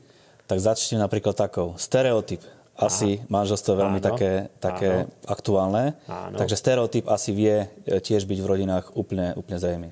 tak 0.48 0.58
začnem 0.64 1.00
napríklad 1.00 1.36
takou. 1.36 1.76
Stereotyp. 1.76 2.40
Asi 2.78 3.18
Aha. 3.18 3.26
manželstvo 3.26 3.74
je 3.74 3.80
veľmi 3.82 3.98
Áno. 3.98 4.06
také, 4.06 4.32
také 4.62 4.90
aktuálne. 5.26 5.98
Áno. 6.06 6.38
Takže 6.38 6.54
stereotyp 6.54 7.10
asi 7.10 7.34
vie 7.34 7.66
e, 7.66 7.98
tiež 7.98 8.22
byť 8.22 8.38
v 8.38 8.46
rodinách 8.46 8.94
úplne, 8.94 9.34
úplne 9.34 9.58
zrejmy. 9.58 9.90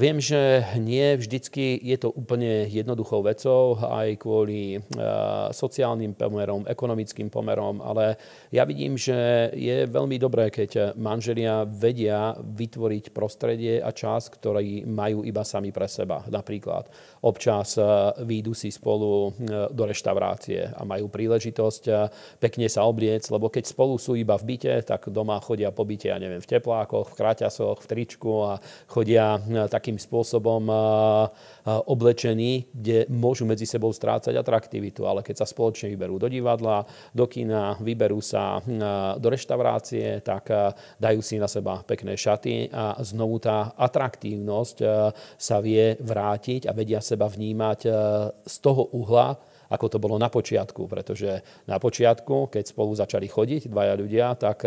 Viem, 0.00 0.16
že 0.16 0.64
nie 0.80 1.12
vždycky 1.20 1.76
je 1.76 1.96
to 2.00 2.08
úplne 2.08 2.64
jednoduchou 2.72 3.20
vecou, 3.20 3.76
aj 3.76 4.16
kvôli 4.16 4.80
sociálnym 5.52 6.16
pomerom, 6.16 6.64
ekonomickým 6.64 7.28
pomerom, 7.28 7.84
ale 7.84 8.16
ja 8.48 8.64
vidím, 8.64 8.96
že 8.96 9.52
je 9.52 9.84
veľmi 9.84 10.16
dobré, 10.16 10.48
keď 10.48 10.96
manželia 10.96 11.68
vedia 11.68 12.32
vytvoriť 12.40 13.12
prostredie 13.12 13.76
a 13.84 13.92
čas, 13.92 14.32
ktorý 14.32 14.88
majú 14.88 15.20
iba 15.20 15.44
sami 15.44 15.68
pre 15.68 15.84
seba. 15.84 16.24
Napríklad 16.24 16.88
občas 17.20 17.76
uh, 17.76 18.16
výjdu 18.24 18.54
si 18.54 18.72
spolu 18.72 19.28
uh, 19.28 19.68
do 19.68 19.84
reštaurácie 19.84 20.70
a 20.72 20.86
majú 20.88 21.12
príležitosť 21.12 21.82
uh, 21.90 22.08
pekne 22.40 22.70
sa 22.70 22.88
obliec, 22.88 23.26
lebo 23.28 23.52
keď 23.52 23.68
spolu 23.68 24.00
sú 24.00 24.16
iba 24.16 24.38
v 24.38 24.54
byte, 24.54 24.88
tak 24.88 25.12
doma 25.12 25.36
chodia 25.44 25.74
po 25.74 25.84
byte, 25.84 26.08
ja 26.08 26.16
neviem, 26.16 26.40
v 26.40 26.50
teplákoch, 26.56 27.12
v 27.12 27.16
kraťasoch, 27.18 27.84
v 27.84 27.90
tričku 27.90 28.32
a 28.48 28.62
chodia 28.86 29.36
e, 29.36 29.66
takým 29.66 29.98
spôsobom 29.98 30.62
e, 30.68 30.74
e, 30.74 30.78
oblečení, 31.88 32.68
kde 32.70 33.10
môžu 33.10 33.48
medzi 33.48 33.66
sebou 33.66 33.90
strácať 33.90 34.36
atraktivitu. 34.36 35.08
Ale 35.08 35.26
keď 35.26 35.42
sa 35.42 35.46
spoločne 35.50 35.90
vyberú 35.90 36.20
do 36.20 36.28
divadla, 36.30 36.86
do 37.10 37.26
kina, 37.26 37.74
vyberú 37.80 38.20
sa 38.22 38.60
do 39.18 39.28
reštaurácie, 39.28 40.20
tak 40.20 40.50
dajú 41.00 41.20
si 41.24 41.40
na 41.40 41.48
seba 41.48 41.80
pekné 41.82 42.14
šaty 42.14 42.68
a 42.72 43.00
znovu 43.00 43.40
tá 43.40 43.72
atraktívnosť 43.76 44.76
sa 45.36 45.56
vie 45.60 45.96
vrátiť 46.00 46.68
a 46.68 46.72
vedia 46.76 47.00
seba 47.00 47.26
vnímať 47.28 47.80
z 48.44 48.56
toho 48.60 48.92
uhla, 48.92 49.36
ako 49.68 49.86
to 49.92 49.98
bolo 50.00 50.16
na 50.16 50.32
počiatku. 50.32 50.88
Pretože 50.88 51.44
na 51.68 51.76
počiatku, 51.76 52.48
keď 52.52 52.64
spolu 52.72 52.92
začali 52.96 53.28
chodiť 53.28 53.68
dvaja 53.68 53.94
ľudia, 53.94 54.26
tak 54.36 54.64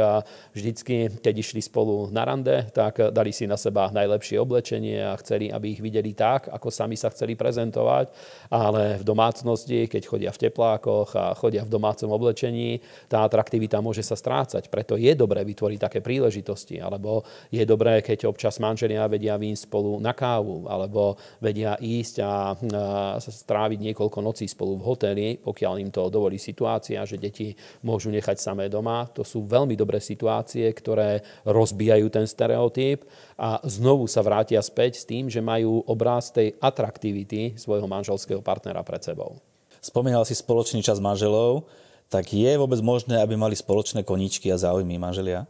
vždycky, 0.54 1.10
keď 1.22 1.36
išli 1.42 1.62
spolu 1.62 2.10
na 2.14 2.26
rande, 2.26 2.70
tak 2.72 3.12
dali 3.12 3.34
si 3.34 3.50
na 3.50 3.58
seba 3.58 3.90
najlepšie 3.90 4.38
oblečenie 4.38 5.02
a 5.02 5.18
chceli, 5.20 5.50
aby 5.50 5.78
ich 5.78 5.82
videli 5.82 6.14
tak, 6.14 6.48
ako 6.50 6.70
sami 6.70 6.96
sa 6.96 7.10
chceli 7.10 7.34
prezentovať. 7.34 8.14
Ale 8.54 9.02
v 9.02 9.04
domácnosti, 9.04 9.90
keď 9.90 10.02
chodia 10.06 10.32
v 10.32 10.42
teplákoch 10.48 11.10
a 11.18 11.26
chodia 11.34 11.66
v 11.66 11.74
domácom 11.74 12.10
oblečení, 12.14 12.80
tá 13.10 13.26
atraktivita 13.26 13.82
môže 13.82 14.06
sa 14.06 14.14
strácať. 14.14 14.70
Preto 14.70 14.96
je 14.96 15.12
dobré 15.18 15.42
vytvoriť 15.42 15.80
také 15.82 16.00
príležitosti. 16.00 16.78
Alebo 16.78 17.26
je 17.50 17.64
dobré, 17.66 18.06
keď 18.06 18.30
občas 18.30 18.62
manželia 18.62 19.10
vedia 19.10 19.36
výjsť 19.36 19.66
spolu 19.66 19.98
na 19.98 20.14
kávu, 20.14 20.70
alebo 20.70 21.18
vedia 21.42 21.76
ísť 21.82 22.16
a, 22.22 22.54
a 22.54 23.18
stráviť 23.20 23.92
niekoľko 23.92 24.20
nocí 24.22 24.46
spolu 24.46 24.78
v 24.78 24.84
hoteli, 24.92 25.40
pokiaľ 25.40 25.74
im 25.80 25.90
to 25.90 26.12
dovolí 26.12 26.36
situácia, 26.36 27.00
že 27.08 27.16
deti 27.16 27.56
môžu 27.82 28.12
nechať 28.12 28.38
samé 28.38 28.68
doma. 28.68 29.08
To 29.16 29.24
sú 29.24 29.48
veľmi 29.48 29.80
dobré 29.80 30.04
situácie, 30.04 30.68
ktoré 30.76 31.24
rozbijajú 31.48 32.08
ten 32.12 32.28
stereotyp 32.28 33.08
a 33.40 33.64
znovu 33.64 34.06
sa 34.12 34.20
vrátia 34.20 34.60
späť 34.60 35.00
s 35.00 35.08
tým, 35.08 35.32
že 35.32 35.40
majú 35.40 35.88
obraz 35.88 36.30
tej 36.36 36.60
atraktivity 36.60 37.56
svojho 37.56 37.88
manželského 37.88 38.44
partnera 38.44 38.84
pred 38.84 39.00
sebou. 39.00 39.40
Spomínal 39.80 40.28
si 40.28 40.36
spoločný 40.36 40.84
čas 40.86 41.02
manželov 41.02 41.66
tak 42.12 42.28
je 42.36 42.52
vôbec 42.60 42.84
možné, 42.84 43.24
aby 43.24 43.40
mali 43.40 43.56
spoločné 43.56 44.04
koníčky 44.04 44.52
a 44.52 44.60
záujmy 44.60 45.00
manželia? 45.00 45.48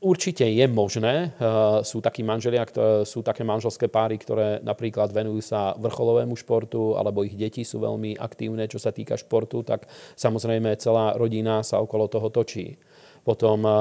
Určite 0.00 0.48
je 0.48 0.64
možné. 0.64 1.28
Eh, 1.28 1.84
sú 1.84 2.00
takí 2.00 2.24
manželia, 2.24 2.64
sú 3.04 3.20
také 3.20 3.44
manželské 3.44 3.84
páry, 3.84 4.16
ktoré 4.16 4.64
napríklad 4.64 5.12
venujú 5.12 5.44
sa 5.44 5.76
vrcholovému 5.76 6.32
športu, 6.40 6.96
alebo 6.96 7.20
ich 7.20 7.36
deti 7.36 7.68
sú 7.68 7.84
veľmi 7.84 8.16
aktívne, 8.16 8.64
čo 8.64 8.80
sa 8.80 8.96
týka 8.96 9.20
športu, 9.20 9.60
tak 9.60 9.84
samozrejme 10.16 10.72
celá 10.80 11.12
rodina 11.20 11.60
sa 11.60 11.84
okolo 11.84 12.08
toho 12.08 12.32
točí. 12.32 12.80
Potom 13.28 13.60
eh, 13.60 13.72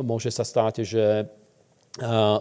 môže 0.00 0.32
sa 0.32 0.40
stať, 0.40 0.88
že 0.88 1.04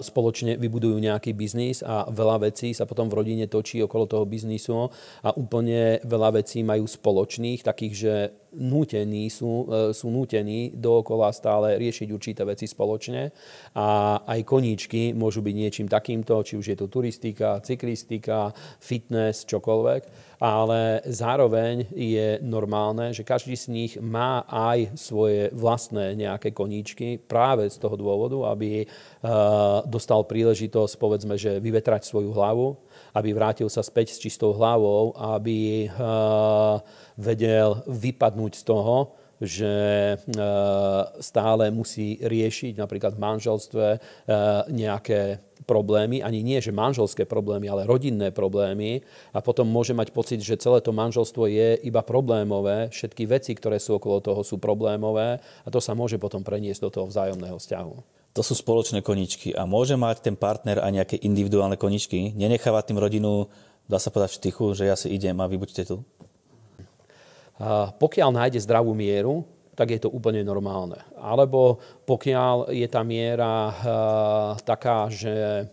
spoločne 0.04 0.54
vybudujú 0.60 1.02
nejaký 1.02 1.34
biznis 1.34 1.82
a 1.82 2.06
veľa 2.14 2.46
vecí 2.52 2.78
sa 2.78 2.86
potom 2.86 3.10
v 3.10 3.18
rodine 3.18 3.50
točí 3.50 3.82
okolo 3.82 4.06
toho 4.06 4.26
biznisu 4.28 4.86
a 5.26 5.34
úplne 5.34 5.98
veľa 6.06 6.38
vecí 6.38 6.62
majú 6.62 6.86
spoločných, 6.86 7.66
takých, 7.66 7.94
že 7.98 8.14
nútení 8.56 9.28
sú, 9.28 9.68
e, 9.68 9.92
sú 9.92 10.08
nútení 10.08 10.72
dookola 10.76 11.34
stále 11.36 11.76
riešiť 11.76 12.08
určité 12.12 12.42
veci 12.48 12.70
spoločne 12.70 13.32
a 13.76 14.20
aj 14.24 14.40
koníčky 14.48 15.12
môžu 15.12 15.44
byť 15.44 15.56
niečím 15.56 15.88
takýmto, 15.92 16.40
či 16.44 16.56
už 16.56 16.66
je 16.72 16.78
to 16.78 16.88
turistika, 16.88 17.60
cyklistika, 17.60 18.56
fitness, 18.80 19.44
čokoľvek. 19.44 20.30
Ale 20.38 21.02
zároveň 21.10 21.90
je 21.98 22.38
normálne, 22.46 23.10
že 23.10 23.26
každý 23.26 23.58
z 23.58 23.66
nich 23.74 23.94
má 23.98 24.46
aj 24.46 24.94
svoje 24.94 25.50
vlastné 25.50 26.14
nejaké 26.14 26.54
koníčky 26.54 27.18
práve 27.18 27.66
z 27.74 27.82
toho 27.82 27.98
dôvodu, 27.98 28.54
aby 28.54 28.86
e, 28.86 28.88
dostal 29.90 30.22
príležitosť, 30.30 30.94
povedzme, 31.02 31.42
že 31.42 31.58
vyvetrať 31.58 32.06
svoju 32.06 32.38
hlavu, 32.38 32.78
aby 33.18 33.34
vrátil 33.34 33.66
sa 33.66 33.82
späť 33.82 34.14
s 34.14 34.22
čistou 34.22 34.54
hlavou, 34.54 35.18
aby 35.18 35.86
e, 35.86 36.00
vedel 37.18 37.82
vypadnúť 37.90 38.54
z 38.62 38.64
toho, 38.64 39.18
že 39.42 39.74
e, 40.14 40.18
stále 41.22 41.70
musí 41.74 42.22
riešiť 42.22 42.78
napríklad 42.78 43.18
v 43.18 43.24
manželstve 43.26 43.86
e, 43.94 44.00
nejaké 44.70 45.42
problémy, 45.66 46.22
ani 46.22 46.46
nie, 46.46 46.62
že 46.62 46.74
manželské 46.74 47.26
problémy, 47.26 47.70
ale 47.70 47.90
rodinné 47.90 48.30
problémy. 48.30 49.02
A 49.34 49.42
potom 49.42 49.66
môže 49.66 49.94
mať 49.98 50.14
pocit, 50.14 50.42
že 50.42 50.62
celé 50.62 50.82
to 50.82 50.94
manželstvo 50.94 51.50
je 51.50 51.78
iba 51.86 52.02
problémové, 52.06 52.94
všetky 52.94 53.26
veci, 53.26 53.58
ktoré 53.58 53.82
sú 53.82 53.98
okolo 53.98 54.22
toho 54.22 54.42
sú 54.46 54.62
problémové. 54.62 55.42
A 55.66 55.68
to 55.74 55.82
sa 55.82 55.98
môže 55.98 56.22
potom 56.22 56.46
preniesť 56.46 56.82
do 56.86 56.90
toho 56.94 57.06
vzájomného 57.10 57.58
vzťahu. 57.58 58.17
To 58.38 58.46
sú 58.46 58.54
spoločné 58.54 59.02
koničky 59.02 59.50
a 59.58 59.66
môže 59.66 59.98
mať 59.98 60.22
ten 60.22 60.38
partner 60.38 60.78
aj 60.78 60.92
nejaké 60.94 61.16
individuálne 61.26 61.74
koničky, 61.74 62.38
nenechávať 62.38 62.94
tým 62.94 63.02
rodinu, 63.02 63.50
dá 63.90 63.98
sa 63.98 64.14
povedať 64.14 64.38
v 64.38 64.38
štichu, 64.38 64.66
že 64.78 64.86
ja 64.86 64.94
si 64.94 65.10
idem 65.10 65.34
a 65.42 65.50
vy 65.50 65.58
buďte 65.58 65.90
tu? 65.90 66.06
Pokiaľ 67.98 68.30
nájde 68.30 68.62
zdravú 68.62 68.94
mieru, 68.94 69.42
tak 69.74 69.90
je 69.90 69.98
to 70.06 70.14
úplne 70.14 70.46
normálne. 70.46 71.02
Alebo 71.18 71.82
pokiaľ 72.06 72.70
je 72.78 72.86
tá 72.86 73.02
miera 73.02 73.74
uh, 73.74 73.74
taká, 74.62 75.10
že 75.10 75.66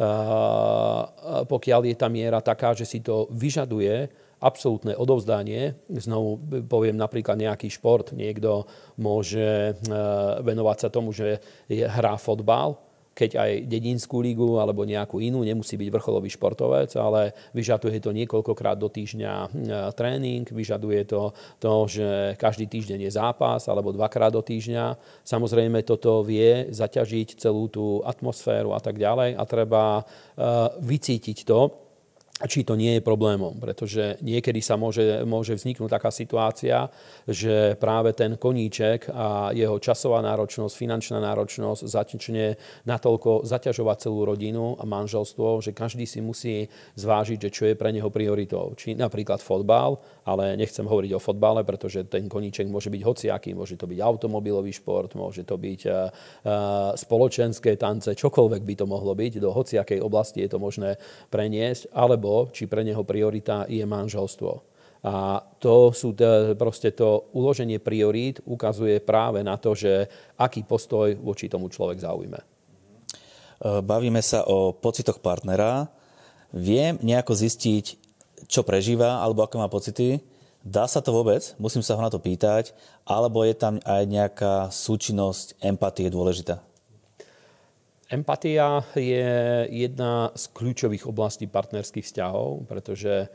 uh, 0.00 1.44
pokiaľ 1.44 1.92
je 1.92 1.96
tá 1.96 2.08
miera 2.08 2.40
taká, 2.40 2.72
že 2.72 2.88
si 2.88 3.04
to 3.04 3.28
vyžaduje 3.36 4.08
absolútne 4.38 4.94
odovzdanie, 4.94 5.74
znovu 5.90 6.38
poviem 6.66 6.94
napríklad 6.94 7.38
nejaký 7.38 7.70
šport, 7.70 8.14
niekto 8.14 8.66
môže 8.98 9.74
uh, 9.74 10.38
venovať 10.42 10.76
sa 10.78 10.88
tomu, 10.88 11.10
že 11.10 11.42
je, 11.66 11.84
hrá 11.86 12.14
fotbal, 12.16 12.78
keď 13.18 13.30
aj 13.34 13.52
dedinskú 13.66 14.22
lígu 14.22 14.62
alebo 14.62 14.86
nejakú 14.86 15.18
inú, 15.18 15.42
nemusí 15.42 15.74
byť 15.74 15.90
vrcholový 15.90 16.30
športovec, 16.30 16.94
ale 16.94 17.34
vyžaduje 17.50 17.98
to 17.98 18.14
niekoľkokrát 18.14 18.78
do 18.78 18.86
týždňa 18.86 19.34
e, 19.34 19.48
tréning, 19.98 20.46
vyžaduje 20.46 21.02
to 21.02 21.34
to, 21.58 21.74
že 21.90 22.38
každý 22.38 22.70
týždeň 22.70 23.10
je 23.10 23.12
zápas 23.18 23.66
alebo 23.66 23.90
dvakrát 23.90 24.30
do 24.30 24.38
týždňa. 24.38 24.94
Samozrejme 25.26 25.82
toto 25.82 26.22
vie 26.22 26.70
zaťažiť 26.70 27.42
celú 27.42 27.66
tú 27.66 28.06
atmosféru 28.06 28.70
a 28.70 28.78
tak 28.78 28.94
ďalej 29.02 29.34
a 29.34 29.42
treba 29.50 29.82
e, 29.98 30.02
vycítiť 30.78 31.42
to, 31.42 31.87
či 32.46 32.62
to 32.62 32.78
nie 32.78 32.98
je 32.98 33.02
problémom, 33.02 33.58
pretože 33.58 34.14
niekedy 34.22 34.62
sa 34.62 34.78
môže, 34.78 35.26
môže 35.26 35.58
vzniknúť 35.58 35.90
taká 35.90 36.14
situácia, 36.14 36.86
že 37.26 37.74
práve 37.82 38.14
ten 38.14 38.38
koníček 38.38 39.10
a 39.10 39.50
jeho 39.50 39.82
časová 39.82 40.22
náročnosť, 40.22 40.70
finančná 40.78 41.18
náročnosť 41.18 41.82
začne 41.82 42.54
natoľko 42.86 43.42
zaťažovať 43.42 43.96
celú 44.06 44.22
rodinu 44.22 44.78
a 44.78 44.86
manželstvo, 44.86 45.66
že 45.66 45.74
každý 45.74 46.06
si 46.06 46.22
musí 46.22 46.70
zvážiť, 46.94 47.38
že 47.42 47.50
čo 47.50 47.64
je 47.66 47.74
pre 47.74 47.90
neho 47.90 48.06
prioritou. 48.06 48.70
Či 48.78 48.94
napríklad 48.94 49.42
fotbal, 49.42 49.98
ale 50.22 50.54
nechcem 50.54 50.86
hovoriť 50.86 51.18
o 51.18 51.24
fotbale, 51.24 51.66
pretože 51.66 52.06
ten 52.06 52.30
koníček 52.30 52.70
môže 52.70 52.86
byť 52.86 53.02
hociaký, 53.02 53.50
môže 53.58 53.74
to 53.74 53.90
byť 53.90 53.98
automobilový 53.98 54.70
šport, 54.70 55.10
môže 55.18 55.42
to 55.42 55.58
byť 55.58 55.80
uh, 55.90 56.14
spoločenské 56.94 57.74
tance, 57.74 58.14
čokoľvek 58.14 58.62
by 58.62 58.74
to 58.78 58.86
mohlo 58.86 59.16
byť, 59.18 59.42
do 59.42 59.50
hociakej 59.50 59.98
oblasti 59.98 60.44
je 60.46 60.50
to 60.54 60.62
možné 60.62 61.00
preniesť, 61.32 61.90
alebo 61.90 62.27
alebo 62.28 62.52
či 62.52 62.68
pre 62.68 62.84
neho 62.84 63.00
priorita 63.08 63.64
je 63.64 63.80
manželstvo. 63.88 64.50
A 65.08 65.40
to 65.62 65.94
sú 65.94 66.12
t- 66.12 66.52
proste 66.58 66.92
to 66.92 67.30
uloženie 67.32 67.80
priorít 67.80 68.44
ukazuje 68.44 69.00
práve 69.00 69.40
na 69.40 69.56
to, 69.56 69.72
že 69.72 70.10
aký 70.36 70.66
postoj 70.66 71.16
voči 71.22 71.48
tomu 71.48 71.70
človek 71.72 72.02
zaujme. 72.02 72.36
E, 72.36 72.44
bavíme 73.80 74.20
sa 74.20 74.44
o 74.44 74.76
pocitoch 74.76 75.22
partnera. 75.22 75.88
Viem 76.52 76.98
nejako 77.00 77.32
zistiť, 77.32 77.96
čo 78.50 78.66
prežíva 78.66 79.22
alebo 79.22 79.46
aké 79.46 79.56
má 79.56 79.70
pocity. 79.70 80.20
Dá 80.66 80.90
sa 80.90 80.98
to 80.98 81.14
vôbec? 81.14 81.54
Musím 81.62 81.86
sa 81.86 81.94
ho 81.94 82.02
na 82.02 82.10
to 82.10 82.18
pýtať. 82.18 82.74
Alebo 83.06 83.46
je 83.46 83.54
tam 83.54 83.78
aj 83.86 84.02
nejaká 84.04 84.54
súčinnosť 84.74 85.62
empatie 85.62 86.10
dôležitá? 86.10 86.67
Empatia 88.08 88.80
je 88.96 89.68
jedna 89.68 90.32
z 90.32 90.44
kľúčových 90.56 91.04
oblastí 91.04 91.44
partnerských 91.44 92.08
vzťahov, 92.08 92.64
pretože 92.64 93.28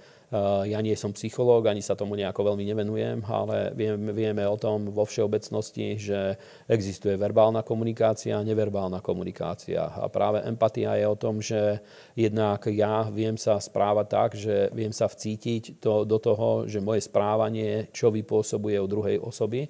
ja 0.66 0.80
nie 0.82 0.98
som 0.98 1.14
psychológ, 1.14 1.70
ani 1.70 1.86
sa 1.86 1.94
tomu 1.94 2.18
nejako 2.18 2.54
veľmi 2.54 2.66
nevenujem, 2.66 3.22
ale 3.30 3.70
vieme, 3.78 4.10
vieme 4.10 4.42
o 4.50 4.58
tom 4.58 4.90
vo 4.90 5.06
všeobecnosti, 5.06 6.02
že 6.02 6.20
existuje 6.66 7.14
verbálna 7.14 7.62
komunikácia 7.62 8.42
a 8.42 8.46
neverbálna 8.46 8.98
komunikácia. 9.06 9.94
A 9.94 10.10
práve 10.10 10.42
empatia 10.42 10.98
je 10.98 11.06
o 11.06 11.20
tom, 11.20 11.38
že 11.38 11.86
jednak 12.18 12.66
ja 12.74 13.06
viem 13.14 13.38
sa 13.38 13.62
správať 13.62 14.08
tak, 14.10 14.30
že 14.34 14.74
viem 14.74 14.90
sa 14.90 15.06
vcítiť 15.06 15.78
to, 15.78 16.02
do 16.02 16.18
toho, 16.18 16.66
že 16.66 16.82
moje 16.82 17.06
správanie, 17.06 17.94
čo 17.94 18.10
vypôsobuje 18.10 18.82
u 18.82 18.90
druhej 18.90 19.22
osoby, 19.22 19.70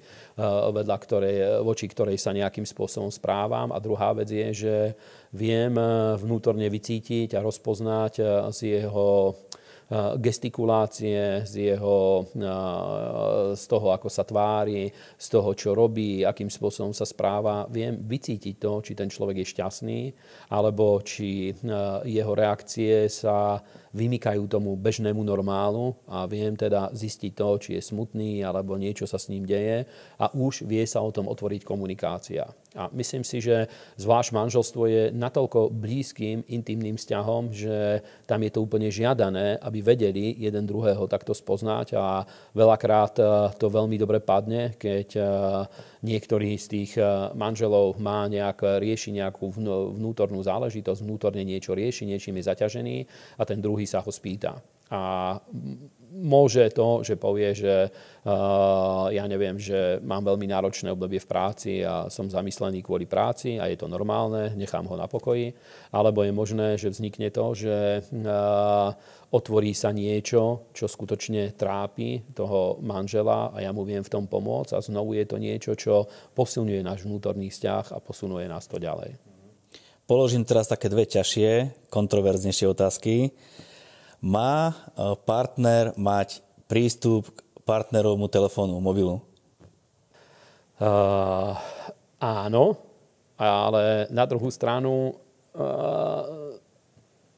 vedľa 0.72 0.96
ktorej, 0.96 1.36
voči 1.60 1.92
ktorej 1.92 2.16
sa 2.16 2.32
nejakým 2.32 2.64
spôsobom 2.64 3.12
správam. 3.12 3.68
A 3.68 3.82
druhá 3.84 4.16
vec 4.16 4.32
je, 4.32 4.48
že 4.64 4.76
viem 5.28 5.76
eh, 5.76 6.16
vnútorne 6.16 6.72
vycítiť 6.72 7.36
a 7.36 7.44
rozpoznať 7.44 8.12
z 8.48 8.58
jeho 8.80 9.36
gestikulácie, 10.18 11.44
z, 11.44 11.52
jeho, 11.74 12.24
z 13.52 13.64
toho, 13.68 13.88
ako 13.92 14.08
sa 14.08 14.24
tvári, 14.24 14.88
z 15.16 15.26
toho, 15.28 15.52
čo 15.52 15.76
robí, 15.76 16.24
akým 16.24 16.48
spôsobom 16.48 16.96
sa 16.96 17.04
správa. 17.04 17.68
Viem 17.68 18.00
vycítiť 18.00 18.56
to, 18.56 18.80
či 18.80 18.96
ten 18.96 19.12
človek 19.12 19.44
je 19.44 19.52
šťastný, 19.52 20.00
alebo 20.50 21.04
či 21.04 21.52
jeho 22.08 22.32
reakcie 22.32 23.12
sa 23.12 23.60
vymykajú 23.94 24.50
tomu 24.50 24.74
bežnému 24.74 25.22
normálu 25.22 25.94
a 26.10 26.26
viem 26.26 26.58
teda 26.58 26.90
zistiť 26.90 27.32
to, 27.32 27.48
či 27.62 27.70
je 27.78 27.82
smutný 27.82 28.42
alebo 28.42 28.74
niečo 28.74 29.06
sa 29.06 29.16
s 29.16 29.30
ním 29.30 29.46
deje 29.46 29.86
a 30.18 30.26
už 30.34 30.66
vie 30.66 30.82
sa 30.84 31.00
o 31.00 31.14
tom 31.14 31.30
otvoriť 31.30 31.62
komunikácia. 31.62 32.50
A 32.74 32.90
myslím 32.90 33.22
si, 33.22 33.38
že 33.38 33.70
zvlášť 34.02 34.34
manželstvo 34.34 34.82
je 34.90 35.02
natoľko 35.14 35.70
blízkym, 35.70 36.42
intimným 36.50 36.98
vzťahom, 36.98 37.54
že 37.54 38.02
tam 38.26 38.42
je 38.42 38.50
to 38.50 38.66
úplne 38.66 38.90
žiadané, 38.90 39.62
aby 39.62 39.78
vedeli 39.78 40.34
jeden 40.34 40.66
druhého 40.66 41.06
takto 41.06 41.30
spoznať 41.30 41.94
a 41.94 42.26
veľakrát 42.50 43.14
eh, 43.22 43.26
to 43.54 43.70
veľmi 43.70 43.94
dobre 43.94 44.18
padne, 44.18 44.74
keď 44.74 45.08
eh, 45.14 45.26
niektorý 46.02 46.58
z 46.58 46.66
tých 46.66 46.92
eh, 46.98 47.30
manželov 47.38 48.02
má 48.02 48.26
nejak, 48.26 48.82
rieši 48.82 49.14
nejakú 49.22 49.54
vnútornú 49.94 50.42
záležitosť, 50.42 51.06
vnútorne 51.06 51.46
niečo 51.46 51.78
rieši, 51.78 52.10
niečím 52.10 52.42
je 52.42 52.50
zaťažený 52.50 52.96
a 53.38 53.42
ten 53.46 53.62
druhý 53.62 53.83
sa 53.84 54.04
ho 54.04 54.10
spýta. 54.10 54.60
A 54.92 55.34
môže 56.14 56.70
to, 56.70 57.02
že 57.02 57.18
povie, 57.18 57.50
že 57.58 57.90
uh, 57.90 59.10
ja 59.10 59.26
neviem, 59.26 59.58
že 59.58 59.98
mám 60.06 60.22
veľmi 60.22 60.46
náročné 60.46 60.94
obdobie 60.94 61.18
v 61.18 61.26
práci 61.26 61.82
a 61.82 62.06
som 62.06 62.30
zamyslený 62.30 62.86
kvôli 62.86 63.10
práci 63.10 63.58
a 63.58 63.66
je 63.66 63.74
to 63.74 63.90
normálne, 63.90 64.54
nechám 64.54 64.86
ho 64.86 64.94
na 64.94 65.10
pokoji. 65.10 65.50
Alebo 65.90 66.22
je 66.22 66.30
možné, 66.30 66.68
že 66.78 66.94
vznikne 66.94 67.34
to, 67.34 67.44
že 67.58 68.06
uh, 68.06 68.94
otvorí 69.34 69.74
sa 69.74 69.90
niečo, 69.90 70.70
čo 70.70 70.86
skutočne 70.86 71.58
trápi 71.58 72.30
toho 72.30 72.78
manžela 72.78 73.50
a 73.50 73.58
ja 73.58 73.74
mu 73.74 73.82
viem 73.82 74.06
v 74.06 74.12
tom 74.12 74.30
pomôcť 74.30 74.78
a 74.78 74.84
znovu 74.84 75.18
je 75.18 75.26
to 75.26 75.42
niečo, 75.42 75.74
čo 75.74 76.06
posilňuje 76.38 76.86
náš 76.86 77.02
vnútorný 77.10 77.50
vzťah 77.50 77.90
a 77.90 77.98
posunuje 77.98 78.46
nás 78.46 78.70
to 78.70 78.78
ďalej. 78.78 79.18
Položím 80.04 80.44
teraz 80.44 80.68
také 80.68 80.92
dve 80.92 81.08
ťažšie, 81.08 81.88
kontroverznejšie 81.88 82.66
otázky. 82.68 83.32
Má 84.24 84.72
e, 84.72 84.74
partner 85.28 85.92
mať 86.00 86.40
prístup 86.64 87.28
k 87.28 87.60
partnerovmu 87.68 88.24
telefónu, 88.32 88.80
mobilu? 88.80 89.20
Uh, 90.74 91.54
áno, 92.18 92.74
ale 93.38 94.10
na 94.10 94.26
druhú 94.26 94.50
stranu 94.50 95.14
uh, 95.54 96.50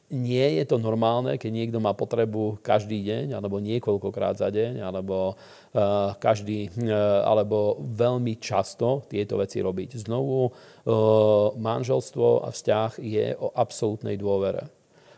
nie 0.08 0.56
je 0.56 0.64
to 0.64 0.80
normálne, 0.80 1.36
keď 1.36 1.50
niekto 1.52 1.78
má 1.82 1.92
potrebu 1.92 2.62
každý 2.64 3.04
deň, 3.04 3.36
alebo 3.36 3.60
niekoľkokrát 3.60 4.40
za 4.40 4.48
deň, 4.48 4.80
alebo 4.80 5.36
uh, 5.36 6.16
každý, 6.16 6.72
uh, 6.86 7.26
alebo 7.28 7.76
veľmi 7.82 8.40
často 8.40 9.04
tieto 9.10 9.36
veci 9.36 9.60
robiť. 9.60 10.00
Znovu, 10.00 10.48
uh, 10.48 11.52
manželstvo 11.60 12.46
a 12.46 12.48
vzťah 12.54 12.90
je 13.02 13.36
o 13.36 13.52
absolútnej 13.52 14.16
dôvere. 14.16 14.75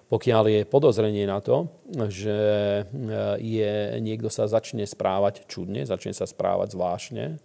Pokiaľ 0.09 0.44
je 0.49 0.61
podozrenie 0.64 1.29
na 1.29 1.44
to, 1.44 1.68
že 2.09 2.38
e, 2.81 2.83
je, 3.44 4.01
niekto 4.01 4.33
sa 4.33 4.49
začne 4.49 4.88
správať 4.88 5.44
čudne, 5.44 5.85
začne 5.85 6.16
sa 6.16 6.25
správať 6.25 6.73
zvláštne, 6.73 7.37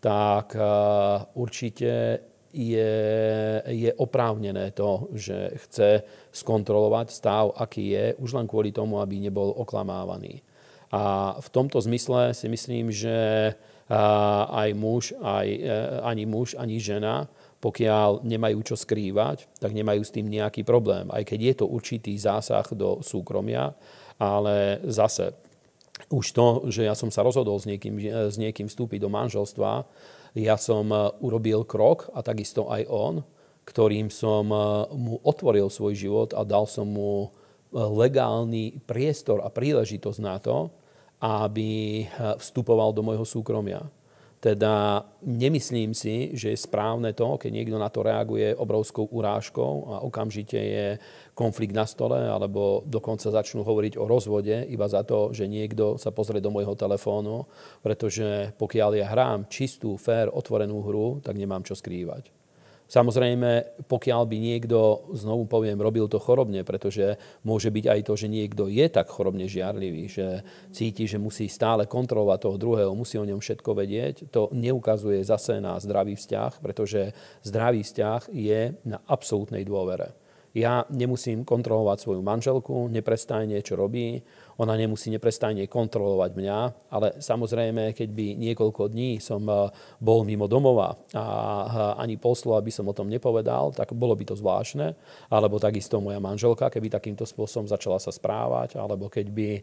tak 0.00 0.56
e, 0.56 0.64
určite 1.36 2.24
je, 2.56 2.96
je 3.68 3.90
oprávnené 4.00 4.72
to, 4.72 5.12
že 5.12 5.60
chce 5.68 5.90
skontrolovať 6.32 7.12
stav, 7.12 7.52
aký 7.52 7.92
je, 7.92 8.04
už 8.16 8.32
len 8.32 8.48
kvôli 8.48 8.72
tomu, 8.72 8.96
aby 9.04 9.20
nebol 9.20 9.52
oklamávaný. 9.52 10.40
A 10.88 11.36
v 11.36 11.48
tomto 11.52 11.76
zmysle 11.84 12.32
si 12.32 12.48
myslím, 12.48 12.88
že 12.88 13.52
aj 13.90 14.70
muž, 14.74 15.14
aj, 15.22 15.46
e, 15.46 15.70
ani 16.02 16.24
muž, 16.26 16.58
ani 16.58 16.82
žena 16.82 17.30
pokiaľ 17.56 18.22
nemajú 18.22 18.62
čo 18.62 18.76
skrývať, 18.76 19.48
tak 19.58 19.72
nemajú 19.72 20.04
s 20.04 20.14
tým 20.14 20.28
nejaký 20.28 20.62
problém. 20.62 21.08
Aj 21.10 21.24
keď 21.24 21.40
je 21.40 21.54
to 21.58 21.66
určitý 21.66 22.12
zásah 22.14 22.62
do 22.70 23.00
súkromia, 23.00 23.72
ale 24.20 24.78
zase 24.86 25.32
už 26.12 26.26
to, 26.36 26.46
že 26.68 26.84
ja 26.84 26.92
som 26.92 27.08
sa 27.08 27.24
rozhodol 27.24 27.56
s 27.56 27.64
niekým, 27.64 27.96
s 28.28 28.36
niekým 28.36 28.68
vstúpiť 28.68 29.00
do 29.00 29.10
manželstva, 29.10 29.88
ja 30.36 30.60
som 30.60 30.92
e, 30.92 30.96
urobil 31.24 31.64
krok 31.64 32.12
a 32.12 32.20
takisto 32.20 32.68
aj 32.68 32.84
on, 32.92 33.24
ktorým 33.64 34.12
som 34.12 34.52
e, 34.52 34.58
mu 34.92 35.16
otvoril 35.24 35.72
svoj 35.72 35.96
život 35.96 36.36
a 36.36 36.44
dal 36.44 36.68
som 36.68 36.84
mu 36.84 37.24
e, 37.24 37.28
legálny 37.72 38.84
priestor 38.84 39.40
a 39.40 39.48
príležitosť 39.48 40.20
na 40.20 40.36
to, 40.36 40.68
aby 41.20 42.04
vstupoval 42.36 42.92
do 42.92 43.00
môjho 43.00 43.24
súkromia. 43.24 43.88
Teda 44.36 45.00
nemyslím 45.24 45.96
si, 45.96 46.36
že 46.36 46.52
je 46.52 46.58
správne 46.60 47.16
to, 47.16 47.40
keď 47.40 47.50
niekto 47.50 47.80
na 47.80 47.88
to 47.88 48.04
reaguje 48.04 48.52
obrovskou 48.52 49.08
urážkou 49.08 49.74
a 49.90 49.96
okamžite 50.04 50.60
je 50.60 50.86
konflikt 51.32 51.72
na 51.72 51.88
stole, 51.88 52.20
alebo 52.20 52.84
dokonca 52.84 53.32
začnú 53.32 53.64
hovoriť 53.64 53.96
o 53.96 54.04
rozvode 54.04 54.68
iba 54.68 54.86
za 54.92 55.02
to, 55.08 55.32
že 55.32 55.48
niekto 55.48 55.96
sa 55.96 56.12
pozrie 56.12 56.44
do 56.44 56.52
môjho 56.52 56.76
telefónu, 56.76 57.48
pretože 57.80 58.52
pokiaľ 58.60 58.90
ja 59.00 59.08
hrám 59.08 59.48
čistú, 59.48 59.96
fér, 59.96 60.28
otvorenú 60.28 60.84
hru, 60.84 61.24
tak 61.24 61.34
nemám 61.34 61.64
čo 61.64 61.72
skrývať. 61.72 62.35
Samozrejme, 62.86 63.82
pokiaľ 63.90 64.22
by 64.30 64.36
niekto, 64.38 65.10
znovu 65.18 65.50
poviem, 65.50 65.74
robil 65.74 66.06
to 66.06 66.22
chorobne, 66.22 66.62
pretože 66.62 67.18
môže 67.42 67.74
byť 67.74 67.84
aj 67.90 68.00
to, 68.06 68.14
že 68.14 68.30
niekto 68.30 68.70
je 68.70 68.86
tak 68.86 69.10
chorobne 69.10 69.50
žiarlivý, 69.50 70.06
že 70.06 70.46
cíti, 70.70 71.10
že 71.10 71.18
musí 71.18 71.50
stále 71.50 71.90
kontrolovať 71.90 72.38
toho 72.46 72.56
druhého, 72.62 72.94
musí 72.94 73.18
o 73.18 73.26
ňom 73.26 73.42
všetko 73.42 73.70
vedieť, 73.74 74.30
to 74.30 74.54
neukazuje 74.54 75.18
zase 75.26 75.58
na 75.58 75.74
zdravý 75.82 76.14
vzťah, 76.14 76.62
pretože 76.62 77.10
zdravý 77.42 77.82
vzťah 77.82 78.30
je 78.30 78.78
na 78.86 79.02
absolútnej 79.10 79.66
dôvere. 79.66 80.25
Ja 80.56 80.88
nemusím 80.88 81.44
kontrolovať 81.44 82.00
svoju 82.00 82.24
manželku, 82.24 82.88
neprestajne, 82.88 83.60
čo 83.60 83.76
robí, 83.76 84.24
ona 84.56 84.72
nemusí 84.72 85.12
neprestajne 85.12 85.68
kontrolovať 85.68 86.30
mňa, 86.32 86.58
ale 86.88 87.20
samozrejme, 87.20 87.92
keď 87.92 88.08
by 88.08 88.26
niekoľko 88.40 88.88
dní 88.88 89.20
som 89.20 89.44
eh, 89.44 89.68
bol 90.00 90.24
mimo 90.24 90.48
domova 90.48 90.96
a 91.12 91.24
ani 92.00 92.16
poslo, 92.16 92.56
aby 92.56 92.72
som 92.72 92.88
o 92.88 92.96
tom 92.96 93.12
nepovedal, 93.12 93.76
tak 93.76 93.92
bolo 93.92 94.16
by 94.16 94.24
to 94.24 94.32
zvláštne. 94.32 94.96
Alebo 95.28 95.60
takisto 95.60 96.00
moja 96.00 96.24
manželka, 96.24 96.72
keby 96.72 96.88
takýmto 96.88 97.28
spôsobom 97.28 97.68
začala 97.68 98.00
sa 98.00 98.08
správať, 98.08 98.80
alebo 98.80 99.12
keď 99.12 99.26
by 99.28 99.48
eh, 99.52 99.62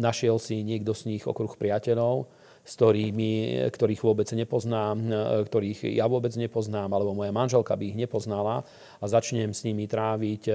našiel 0.00 0.40
si 0.40 0.64
niekto 0.64 0.96
z 0.96 1.12
nich 1.12 1.28
okruh 1.28 1.52
priateľov, 1.52 2.39
s 2.64 2.72
ktorými, 2.76 3.66
ktorých 3.72 4.02
vôbec 4.04 4.28
nepoznám, 4.32 4.96
eh, 5.00 5.14
ktorých 5.44 5.90
ja 5.94 6.06
vôbec 6.06 6.32
nepoznám, 6.36 6.90
alebo 6.92 7.16
moja 7.16 7.32
manželka 7.32 7.74
by 7.74 7.94
ich 7.94 7.98
nepoznala 7.98 8.62
a 9.00 9.04
začnem 9.04 9.50
s 9.50 9.64
nimi 9.64 9.88
tráviť 9.90 10.52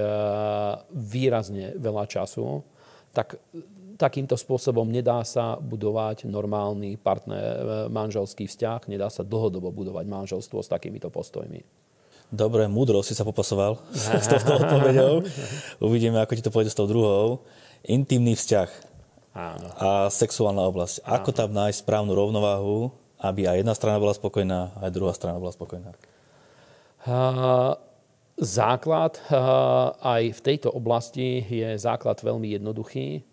výrazne 0.92 1.74
veľa 1.76 2.04
času, 2.06 2.62
tak 3.10 3.40
takýmto 3.96 4.36
spôsobom 4.36 4.84
nedá 4.84 5.24
sa 5.24 5.56
budovať 5.56 6.28
normálny 6.28 7.00
partner, 7.00 7.42
e, 7.42 7.64
manželský 7.88 8.44
vzťah, 8.44 8.86
nedá 8.92 9.08
sa 9.08 9.24
dlhodobo 9.24 9.72
budovať 9.72 10.04
manželstvo 10.04 10.60
s 10.60 10.68
takýmito 10.68 11.08
postojmi. 11.08 11.64
Dobre, 12.28 12.68
múdro 12.68 13.00
si 13.00 13.16
sa 13.16 13.24
popasoval 13.24 13.80
s 14.24 14.28
touto 14.28 14.60
odpovedou. 14.60 15.24
Uvidíme, 15.80 16.20
ako 16.20 16.32
ti 16.36 16.44
to 16.44 16.52
pôjde 16.52 16.70
s 16.70 16.78
tou 16.78 16.86
druhou. 16.86 17.42
Intimný 17.88 18.36
vzťah 18.36 18.95
Áno. 19.36 19.68
a 19.76 19.88
sexuálna 20.08 20.64
oblasť. 20.64 21.04
Áno. 21.04 21.20
Ako 21.20 21.30
tam 21.36 21.52
nájsť 21.52 21.84
správnu 21.84 22.16
rovnováhu, 22.16 22.88
aby 23.20 23.44
aj 23.44 23.60
jedna 23.60 23.76
strana 23.76 24.00
bola 24.00 24.16
spokojná, 24.16 24.72
aj 24.80 24.90
druhá 24.96 25.12
strana 25.12 25.36
bola 25.36 25.52
spokojná? 25.52 25.92
Uh, 27.04 27.76
základ 28.36 29.16
eh, 29.28 29.36
aj 30.00 30.22
v 30.36 30.40
tejto 30.44 30.68
oblasti 30.72 31.40
je 31.44 31.76
základ 31.80 32.20
veľmi 32.20 32.56
jednoduchý. 32.60 33.24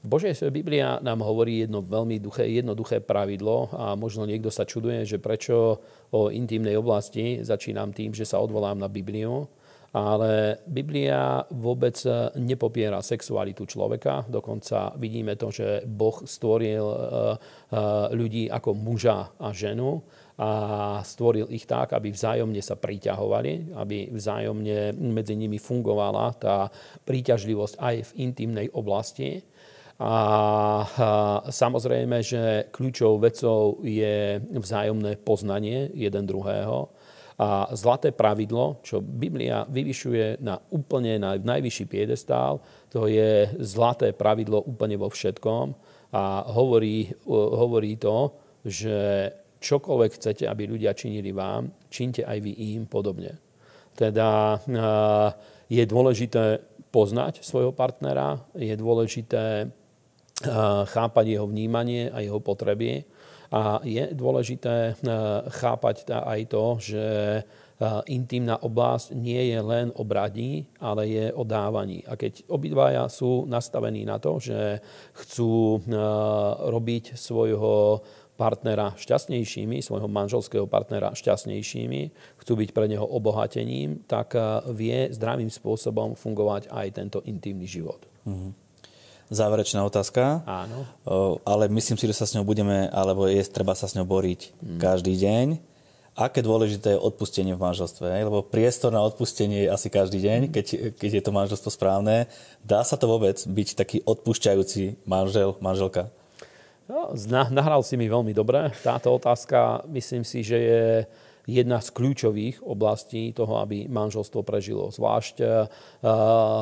Božia 0.00 0.32
Biblia 0.48 0.96
nám 1.04 1.20
hovorí 1.20 1.68
jedno 1.68 1.84
veľmi 1.84 2.16
duché, 2.24 2.48
jednoduché 2.48 3.04
pravidlo 3.04 3.68
a 3.76 3.92
možno 3.92 4.24
niekto 4.24 4.48
sa 4.48 4.64
čuduje, 4.64 5.04
že 5.04 5.20
prečo 5.20 5.76
o 6.08 6.32
intimnej 6.32 6.72
oblasti 6.80 7.44
začínam 7.44 7.92
tým, 7.92 8.16
že 8.16 8.24
sa 8.24 8.40
odvolám 8.40 8.80
na 8.80 8.88
Bibliu. 8.88 9.44
Ale 9.90 10.62
Biblia 10.70 11.42
vôbec 11.50 11.98
nepopiera 12.38 13.02
sexualitu 13.02 13.66
človeka. 13.66 14.22
Dokonca 14.30 14.94
vidíme 14.94 15.34
to, 15.34 15.50
že 15.50 15.82
Boh 15.82 16.22
stvoril 16.22 16.86
eh, 16.86 16.96
eh, 16.96 17.36
ľudí 18.14 18.46
ako 18.46 18.70
muža 18.78 19.34
a 19.34 19.50
ženu 19.50 19.98
a 20.40 20.50
stvoril 21.04 21.52
ich 21.52 21.68
tak, 21.68 21.92
aby 21.92 22.08
vzájomne 22.16 22.64
sa 22.64 22.72
priťahovali, 22.72 23.76
aby 23.76 24.08
vzájomne 24.08 24.96
medzi 24.96 25.36
nimi 25.36 25.60
fungovala 25.60 26.32
tá 26.40 26.72
príťažlivosť 27.04 27.76
aj 27.76 27.96
v 28.08 28.10
intimnej 28.24 28.72
oblasti. 28.72 29.44
A, 30.00 31.44
samozrejme, 31.44 32.24
že 32.24 32.72
kľúčovou 32.72 33.20
vecou 33.20 33.84
je 33.84 34.40
vzájomné 34.48 35.20
poznanie 35.20 35.92
jeden 35.92 36.24
druhého. 36.24 36.88
A 37.40 37.72
zlaté 37.72 38.12
pravidlo, 38.12 38.84
čo 38.84 39.00
Biblia 39.00 39.64
vyvyšuje 39.64 40.44
na 40.44 40.60
úplne 40.76 41.16
na 41.16 41.40
najvyšší 41.40 41.88
piedestál, 41.88 42.60
to 42.92 43.08
je 43.08 43.48
zlaté 43.64 44.12
pravidlo 44.12 44.60
úplne 44.60 45.00
vo 45.00 45.08
všetkom. 45.08 45.72
A 46.12 46.44
hovorí, 46.52 47.08
hovorí 47.24 47.96
to, 47.96 48.36
že 48.60 49.30
čokoľvek 49.56 50.10
chcete, 50.20 50.44
aby 50.44 50.68
ľudia 50.68 50.92
činili 50.92 51.32
vám, 51.32 51.72
činte 51.88 52.28
aj 52.28 52.38
vy 52.44 52.76
im 52.76 52.84
podobne. 52.84 53.40
Teda 53.96 54.60
je 55.64 55.84
dôležité 55.88 56.60
poznať 56.92 57.40
svojho 57.40 57.72
partnera, 57.72 58.42
je 58.52 58.74
dôležité 58.76 59.70
chápať 60.92 61.24
jeho 61.24 61.46
vnímanie 61.48 62.12
a 62.12 62.20
jeho 62.20 62.40
potreby 62.42 63.04
a 63.50 63.82
je 63.82 64.14
dôležité 64.14 64.94
chápať 65.50 66.06
aj 66.06 66.40
to, 66.46 66.64
že 66.78 67.06
intimná 68.06 68.60
oblasť 68.60 69.16
nie 69.16 69.50
je 69.50 69.58
len 69.64 69.88
o 69.96 70.04
bradí, 70.04 70.68
ale 70.78 71.08
je 71.08 71.26
o 71.32 71.42
dávaní. 71.48 72.04
A 72.04 72.14
keď 72.14 72.44
obidvaja 72.46 73.08
sú 73.08 73.48
nastavení 73.48 74.04
na 74.04 74.20
to, 74.20 74.36
že 74.36 74.84
chcú 75.24 75.80
robiť 76.70 77.16
svojho 77.16 78.04
partnera 78.36 78.92
šťastnejšími, 79.00 79.80
svojho 79.80 80.08
manželského 80.12 80.68
partnera 80.68 81.16
šťastnejšími, 81.16 82.02
chcú 82.40 82.52
byť 82.56 82.70
pre 82.76 82.84
neho 82.84 83.04
obohatením, 83.04 84.04
tak 84.04 84.36
vie 84.76 85.08
zdravým 85.12 85.48
spôsobom 85.48 86.12
fungovať 86.16 86.68
aj 86.68 86.86
tento 86.96 87.18
intimný 87.24 87.64
život. 87.64 88.04
Mm-hmm. 88.28 88.59
Záverečná 89.30 89.86
otázka. 89.86 90.42
Áno. 90.42 90.84
ale 91.46 91.70
myslím 91.70 91.94
si, 91.94 92.10
že 92.10 92.18
sa 92.18 92.26
s 92.26 92.34
ňou 92.34 92.42
budeme, 92.42 92.90
alebo 92.90 93.30
je 93.30 93.40
treba 93.46 93.78
sa 93.78 93.86
s 93.86 93.94
ňou 93.94 94.02
boriť 94.02 94.54
mm. 94.58 94.78
každý 94.82 95.14
deň 95.14 95.70
aké 96.20 96.44
dôležité 96.44 96.94
je 96.94 97.00
odpustenie 97.00 97.56
v 97.56 97.64
manželstve. 97.64 98.04
Lebo 98.04 98.44
priestor 98.44 98.92
na 98.92 99.00
odpustenie 99.00 99.64
je 99.64 99.72
asi 99.72 99.88
každý 99.88 100.20
deň, 100.20 100.40
keď, 100.52 100.66
keď 101.00 101.10
je 101.16 101.22
to 101.24 101.32
manželstvo 101.32 101.70
správne. 101.72 102.28
Dá 102.60 102.84
sa 102.84 103.00
to 103.00 103.08
vôbec 103.08 103.40
byť 103.40 103.68
taký 103.72 103.98
odpúšťajúci 104.04 105.06
manžel, 105.08 105.56
manželka? 105.64 106.12
No, 106.90 107.14
nahral 107.30 107.80
si 107.86 107.96
mi 107.96 108.10
veľmi 108.10 108.34
dobre. 108.34 108.74
Táto 108.82 109.14
otázka, 109.14 109.86
myslím 109.88 110.26
si, 110.26 110.42
že 110.42 110.58
je 110.58 110.84
jedna 111.50 111.82
z 111.82 111.90
kľúčových 111.90 112.62
oblastí 112.62 113.34
toho, 113.34 113.58
aby 113.58 113.90
manželstvo 113.90 114.46
prežilo. 114.46 114.94
Zvlášť 114.94 115.36
uh, 115.42 115.66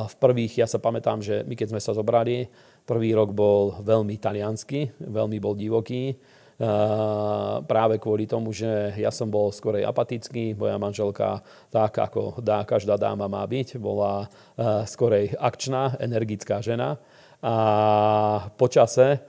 v 0.09 0.15
prvých, 0.17 0.65
ja 0.65 0.67
sa 0.67 0.81
pamätám, 0.81 1.21
že 1.21 1.45
my 1.45 1.53
keď 1.53 1.77
sme 1.77 1.81
sa 1.81 1.93
zobrali, 1.93 2.49
prvý 2.89 3.13
rok 3.13 3.37
bol 3.37 3.77
veľmi 3.85 4.17
taliansky, 4.17 4.97
veľmi 4.97 5.37
bol 5.37 5.53
divoký 5.53 6.17
práve 7.63 7.95
kvôli 8.03 8.27
tomu, 8.27 8.51
že 8.51 8.91
ja 8.99 9.15
som 9.15 9.31
bol 9.31 9.47
skorej 9.47 9.87
apatický, 9.87 10.59
moja 10.59 10.75
manželka 10.75 11.39
tak, 11.71 11.95
ako 11.95 12.43
dá, 12.43 12.67
každá 12.67 12.99
dáma 12.99 13.31
má 13.31 13.47
byť, 13.47 13.79
bola 13.79 14.27
skorej 14.83 15.39
akčná, 15.39 15.95
energická 16.03 16.59
žena. 16.59 16.99
A 17.39 17.55
počase 18.59 19.23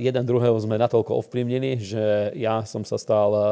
jeden 0.00 0.24
druhého 0.26 0.56
sme 0.58 0.80
natoľko 0.80 1.20
ovplyvnili, 1.22 1.78
že 1.78 2.34
ja 2.34 2.64
som 2.66 2.82
sa 2.82 2.98
stal 2.98 3.30
e, 3.30 3.42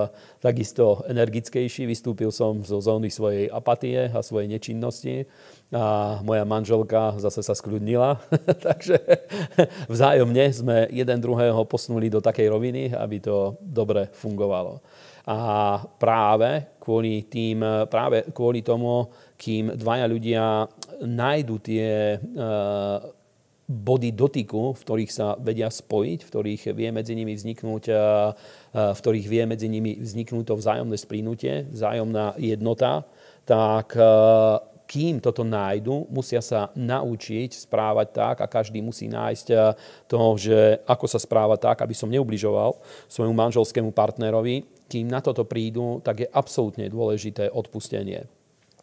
takisto 0.43 1.07
energickejší, 1.07 1.87
vystúpil 1.87 2.35
som 2.35 2.65
zo 2.65 2.83
zóny 2.83 3.13
svojej 3.13 3.47
apatie 3.53 4.11
a 4.11 4.19
svojej 4.25 4.51
nečinnosti 4.51 5.29
a 5.71 6.19
moja 6.27 6.43
manželka 6.43 7.17
zase 7.23 7.45
sa 7.45 7.55
skľudnila. 7.55 8.19
Takže 8.67 8.99
vzájomne 9.87 10.45
sme 10.51 10.77
jeden 10.91 11.19
druhého 11.23 11.63
posunuli 11.65 12.11
do 12.11 12.19
takej 12.19 12.51
roviny, 12.51 12.83
aby 12.93 13.17
to 13.23 13.57
dobre 13.63 14.11
fungovalo. 14.13 14.83
A 15.23 15.79
práve 16.03 16.77
kvôli, 16.83 17.31
tým, 17.31 17.63
práve 17.87 18.27
kvôli 18.35 18.67
tomu, 18.67 19.07
kým 19.39 19.71
dvaja 19.79 20.07
ľudia 20.11 20.67
nájdu 21.07 21.63
tie 21.63 22.19
uh, 22.19 23.22
body 23.69 24.13
dotyku, 24.13 24.75
v 24.75 24.85
ktorých 24.85 25.13
sa 25.15 25.39
vedia 25.39 25.71
spojiť, 25.71 26.19
v 26.27 26.31
ktorých 26.31 26.63
vie 26.75 26.89
medzi 26.91 27.15
nimi 27.15 27.33
vzniknúť, 27.39 27.85
v 28.75 28.99
ktorých 28.99 29.27
vie 29.31 29.43
medzi 29.47 29.71
nimi 29.71 29.97
vzniknúť 29.97 30.45
to 30.51 30.55
vzájomné 30.59 30.97
splínutie, 30.99 31.71
vzájomná 31.71 32.37
jednota, 32.37 33.07
tak 33.47 33.95
kým 34.83 35.25
toto 35.25 35.41
nájdu, 35.41 36.05
musia 36.13 36.45
sa 36.45 36.69
naučiť 36.77 37.65
správať 37.65 38.09
tak 38.13 38.37
a 38.45 38.51
každý 38.51 38.85
musí 38.85 39.09
nájsť 39.09 39.47
to, 40.05 40.21
že 40.37 40.85
ako 40.85 41.07
sa 41.09 41.17
správať 41.17 41.59
tak, 41.65 41.79
aby 41.81 41.97
som 41.97 42.13
neubližoval 42.13 42.77
svojmu 43.09 43.33
manželskému 43.33 43.89
partnerovi. 43.97 44.69
Kým 44.93 45.09
na 45.09 45.25
toto 45.25 45.49
prídu, 45.49 46.05
tak 46.05 46.21
je 46.21 46.29
absolútne 46.29 46.85
dôležité 46.93 47.49
odpustenie 47.49 48.29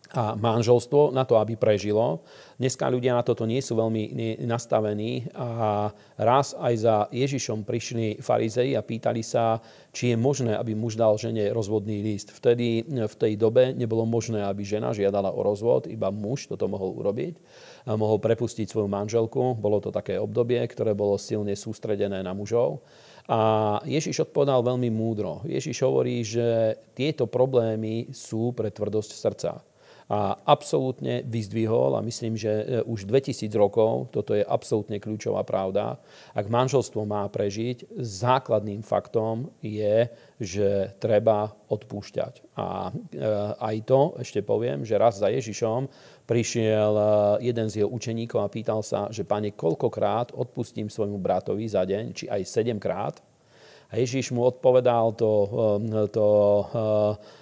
a 0.10 0.34
manželstvo 0.34 1.14
na 1.14 1.22
to, 1.22 1.38
aby 1.38 1.54
prežilo. 1.54 2.26
Dneska 2.58 2.90
ľudia 2.90 3.14
na 3.14 3.22
toto 3.22 3.46
nie 3.46 3.62
sú 3.62 3.78
veľmi 3.78 4.12
nastavení 4.44 5.30
a 5.38 5.94
raz 6.18 6.58
aj 6.58 6.74
za 6.76 6.96
Ježišom 7.14 7.64
prišli 7.64 8.20
farizei 8.20 8.74
a 8.74 8.82
pýtali 8.82 9.22
sa, 9.22 9.62
či 9.94 10.12
je 10.12 10.18
možné, 10.20 10.58
aby 10.58 10.74
muž 10.74 10.98
dal 10.98 11.14
žene 11.16 11.54
rozvodný 11.54 12.02
list. 12.02 12.34
Vtedy 12.34 12.84
v 12.84 13.16
tej 13.16 13.38
dobe 13.38 13.72
nebolo 13.78 14.04
možné, 14.04 14.44
aby 14.44 14.66
žena 14.66 14.92
žiadala 14.92 15.30
o 15.30 15.46
rozvod, 15.46 15.86
iba 15.88 16.10
muž 16.10 16.50
toto 16.50 16.66
mohol 16.66 16.98
urobiť. 16.98 17.38
A 17.88 17.96
mohol 17.96 18.20
prepustiť 18.20 18.68
svoju 18.68 18.90
manželku. 18.92 19.56
Bolo 19.56 19.80
to 19.80 19.94
také 19.94 20.20
obdobie, 20.20 20.60
ktoré 20.68 20.92
bolo 20.92 21.16
silne 21.16 21.56
sústredené 21.56 22.20
na 22.26 22.36
mužov. 22.36 22.84
A 23.30 23.78
Ježiš 23.86 24.26
odpovedal 24.26 24.66
veľmi 24.66 24.90
múdro. 24.90 25.46
Ježiš 25.46 25.86
hovorí, 25.86 26.26
že 26.26 26.76
tieto 26.98 27.30
problémy 27.30 28.10
sú 28.10 28.52
pre 28.58 28.74
tvrdosť 28.74 29.12
srdca 29.14 29.69
a 30.10 30.34
absolútne 30.42 31.22
vyzdvihol 31.22 31.94
a 31.94 32.02
myslím, 32.02 32.34
že 32.34 32.50
e, 32.50 32.66
už 32.82 33.06
2000 33.06 33.46
rokov, 33.54 34.10
toto 34.10 34.34
je 34.34 34.42
absolútne 34.42 34.98
kľúčová 34.98 35.46
pravda, 35.46 36.02
ak 36.34 36.50
manželstvo 36.50 37.06
má 37.06 37.30
prežiť, 37.30 37.94
základným 37.94 38.82
faktom 38.82 39.54
je, 39.62 40.10
že 40.42 40.98
treba 40.98 41.54
odpúšťať. 41.70 42.58
A 42.58 42.90
e, 42.90 43.22
aj 43.62 43.76
to 43.86 44.18
ešte 44.18 44.42
poviem, 44.42 44.82
že 44.82 44.98
raz 44.98 45.22
za 45.22 45.30
Ježišom 45.30 45.86
prišiel 46.26 46.94
e, 46.98 47.06
jeden 47.46 47.70
z 47.70 47.86
jeho 47.86 47.90
učeníkov 47.94 48.42
a 48.42 48.50
pýtal 48.50 48.82
sa, 48.82 49.14
že 49.14 49.22
pane, 49.30 49.54
koľkokrát 49.54 50.34
odpustím 50.34 50.90
svojmu 50.90 51.22
bratovi 51.22 51.70
za 51.70 51.86
deň, 51.86 52.04
či 52.18 52.26
aj 52.26 52.50
sedemkrát. 52.50 53.29
A 53.90 53.98
Ježiš 53.98 54.30
mu 54.30 54.46
odpovedal 54.46 55.18
to, 55.18 55.32
um, 55.50 56.06
to, 56.14 56.28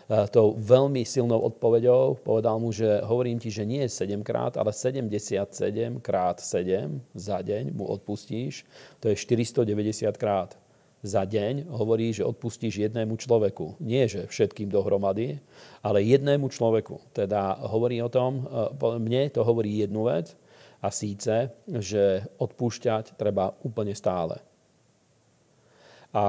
uh, 0.07 0.23
to 0.31 0.55
veľmi 0.55 1.03
silnou 1.03 1.43
odpoveďou. 1.43 2.23
Povedal 2.23 2.55
mu, 2.55 2.71
že 2.71 3.03
hovorím 3.03 3.36
ti, 3.36 3.51
že 3.51 3.67
nie 3.67 3.83
7 3.83 4.23
krát, 4.23 4.55
ale 4.55 4.71
77 4.71 5.99
krát 5.99 6.39
7 6.39 7.03
za 7.12 7.43
deň 7.43 7.75
mu 7.75 7.91
odpustíš. 7.91 8.63
To 9.03 9.12
je 9.12 9.19
490 9.19 10.07
krát 10.15 10.55
za 11.03 11.27
deň 11.27 11.67
hovorí, 11.67 12.15
že 12.15 12.23
odpustíš 12.23 12.79
jednému 12.79 13.19
človeku. 13.19 13.83
Nie, 13.83 14.07
že 14.07 14.31
všetkým 14.31 14.71
dohromady, 14.71 15.43
ale 15.83 15.99
jednému 16.07 16.47
človeku. 16.47 17.12
Teda 17.12 17.60
hovorí 17.60 17.99
o 17.99 18.07
tom, 18.07 18.47
uh, 18.47 18.71
mne 18.95 19.27
to 19.36 19.43
hovorí 19.43 19.83
jednu 19.83 20.07
vec, 20.07 20.31
a 20.77 20.93
síce, 20.93 21.49
že 21.65 22.21
odpúšťať 22.38 23.17
treba 23.17 23.49
úplne 23.65 23.97
stále. 23.97 24.46
A 26.17 26.25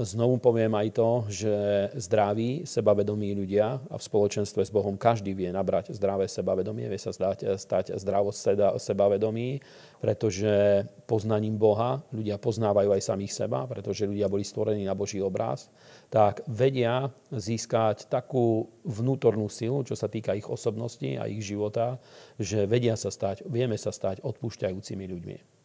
znovu 0.00 0.40
poviem 0.40 0.72
aj 0.72 0.96
to, 0.96 1.10
že 1.28 1.54
zdraví, 1.92 2.64
sebavedomí 2.64 3.36
ľudia 3.36 3.84
a 3.92 4.00
v 4.00 4.06
spoločenstve 4.08 4.64
s 4.64 4.72
Bohom 4.72 4.96
každý 4.96 5.36
vie 5.36 5.52
nabrať 5.52 5.92
zdravé 5.92 6.24
sebavedomie, 6.24 6.88
vie 6.88 6.96
sa 6.96 7.12
stať, 7.12 7.60
stať 7.60 8.00
zdravo 8.00 8.32
sebavedomí, 8.80 9.60
pretože 10.00 10.88
poznaním 11.04 11.60
Boha 11.60 12.00
ľudia 12.16 12.40
poznávajú 12.40 12.96
aj 12.96 13.12
samých 13.12 13.36
seba, 13.44 13.68
pretože 13.68 14.08
ľudia 14.08 14.24
boli 14.24 14.40
stvorení 14.40 14.88
na 14.88 14.96
Boží 14.96 15.20
obraz, 15.20 15.68
tak 16.08 16.40
vedia 16.48 17.12
získať 17.28 18.08
takú 18.08 18.72
vnútornú 18.88 19.52
silu, 19.52 19.84
čo 19.84 19.92
sa 20.00 20.08
týka 20.08 20.32
ich 20.32 20.48
osobnosti 20.48 21.12
a 21.12 21.28
ich 21.28 21.44
života, 21.44 22.00
že 22.40 22.64
vedia 22.64 22.96
sa 22.96 23.12
stať, 23.12 23.44
vieme 23.44 23.76
sa 23.76 23.92
stať 23.92 24.24
odpúšťajúcimi 24.24 25.04
ľuďmi. 25.12 25.55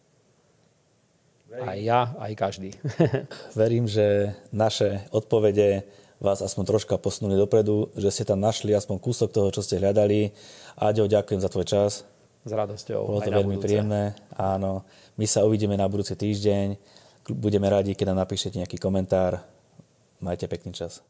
Aj 1.52 1.76
ja, 1.76 2.16
aj 2.16 2.32
každý. 2.40 2.72
Verím, 3.60 3.84
že 3.92 4.32
naše 4.56 5.04
odpovede 5.12 5.84
vás 6.22 6.40
aspoň 6.40 6.64
troška 6.78 6.96
posunuli 6.96 7.36
dopredu, 7.36 7.92
že 7.98 8.14
ste 8.14 8.24
tam 8.24 8.40
našli 8.40 8.72
aspoň 8.72 8.98
kúsok 9.02 9.30
toho, 9.34 9.50
čo 9.52 9.66
ste 9.66 9.82
hľadali. 9.82 10.32
Aďo, 10.80 11.12
ďakujem 11.12 11.42
za 11.44 11.50
tvoj 11.52 11.66
čas. 11.68 11.92
S 12.46 12.52
radosťou. 12.54 13.02
Bolo 13.04 13.22
to 13.22 13.34
veľmi 13.34 13.58
príjemné. 13.60 14.16
Áno. 14.38 14.86
My 15.20 15.26
sa 15.28 15.44
uvidíme 15.44 15.76
na 15.76 15.90
budúci 15.90 16.16
týždeň. 16.16 16.78
Budeme 17.38 17.70
radi, 17.70 17.94
keď 17.94 18.14
nám 18.14 18.26
napíšete 18.26 18.58
nejaký 18.62 18.78
komentár. 18.80 19.44
Majte 20.22 20.46
pekný 20.46 20.74
čas. 20.74 21.02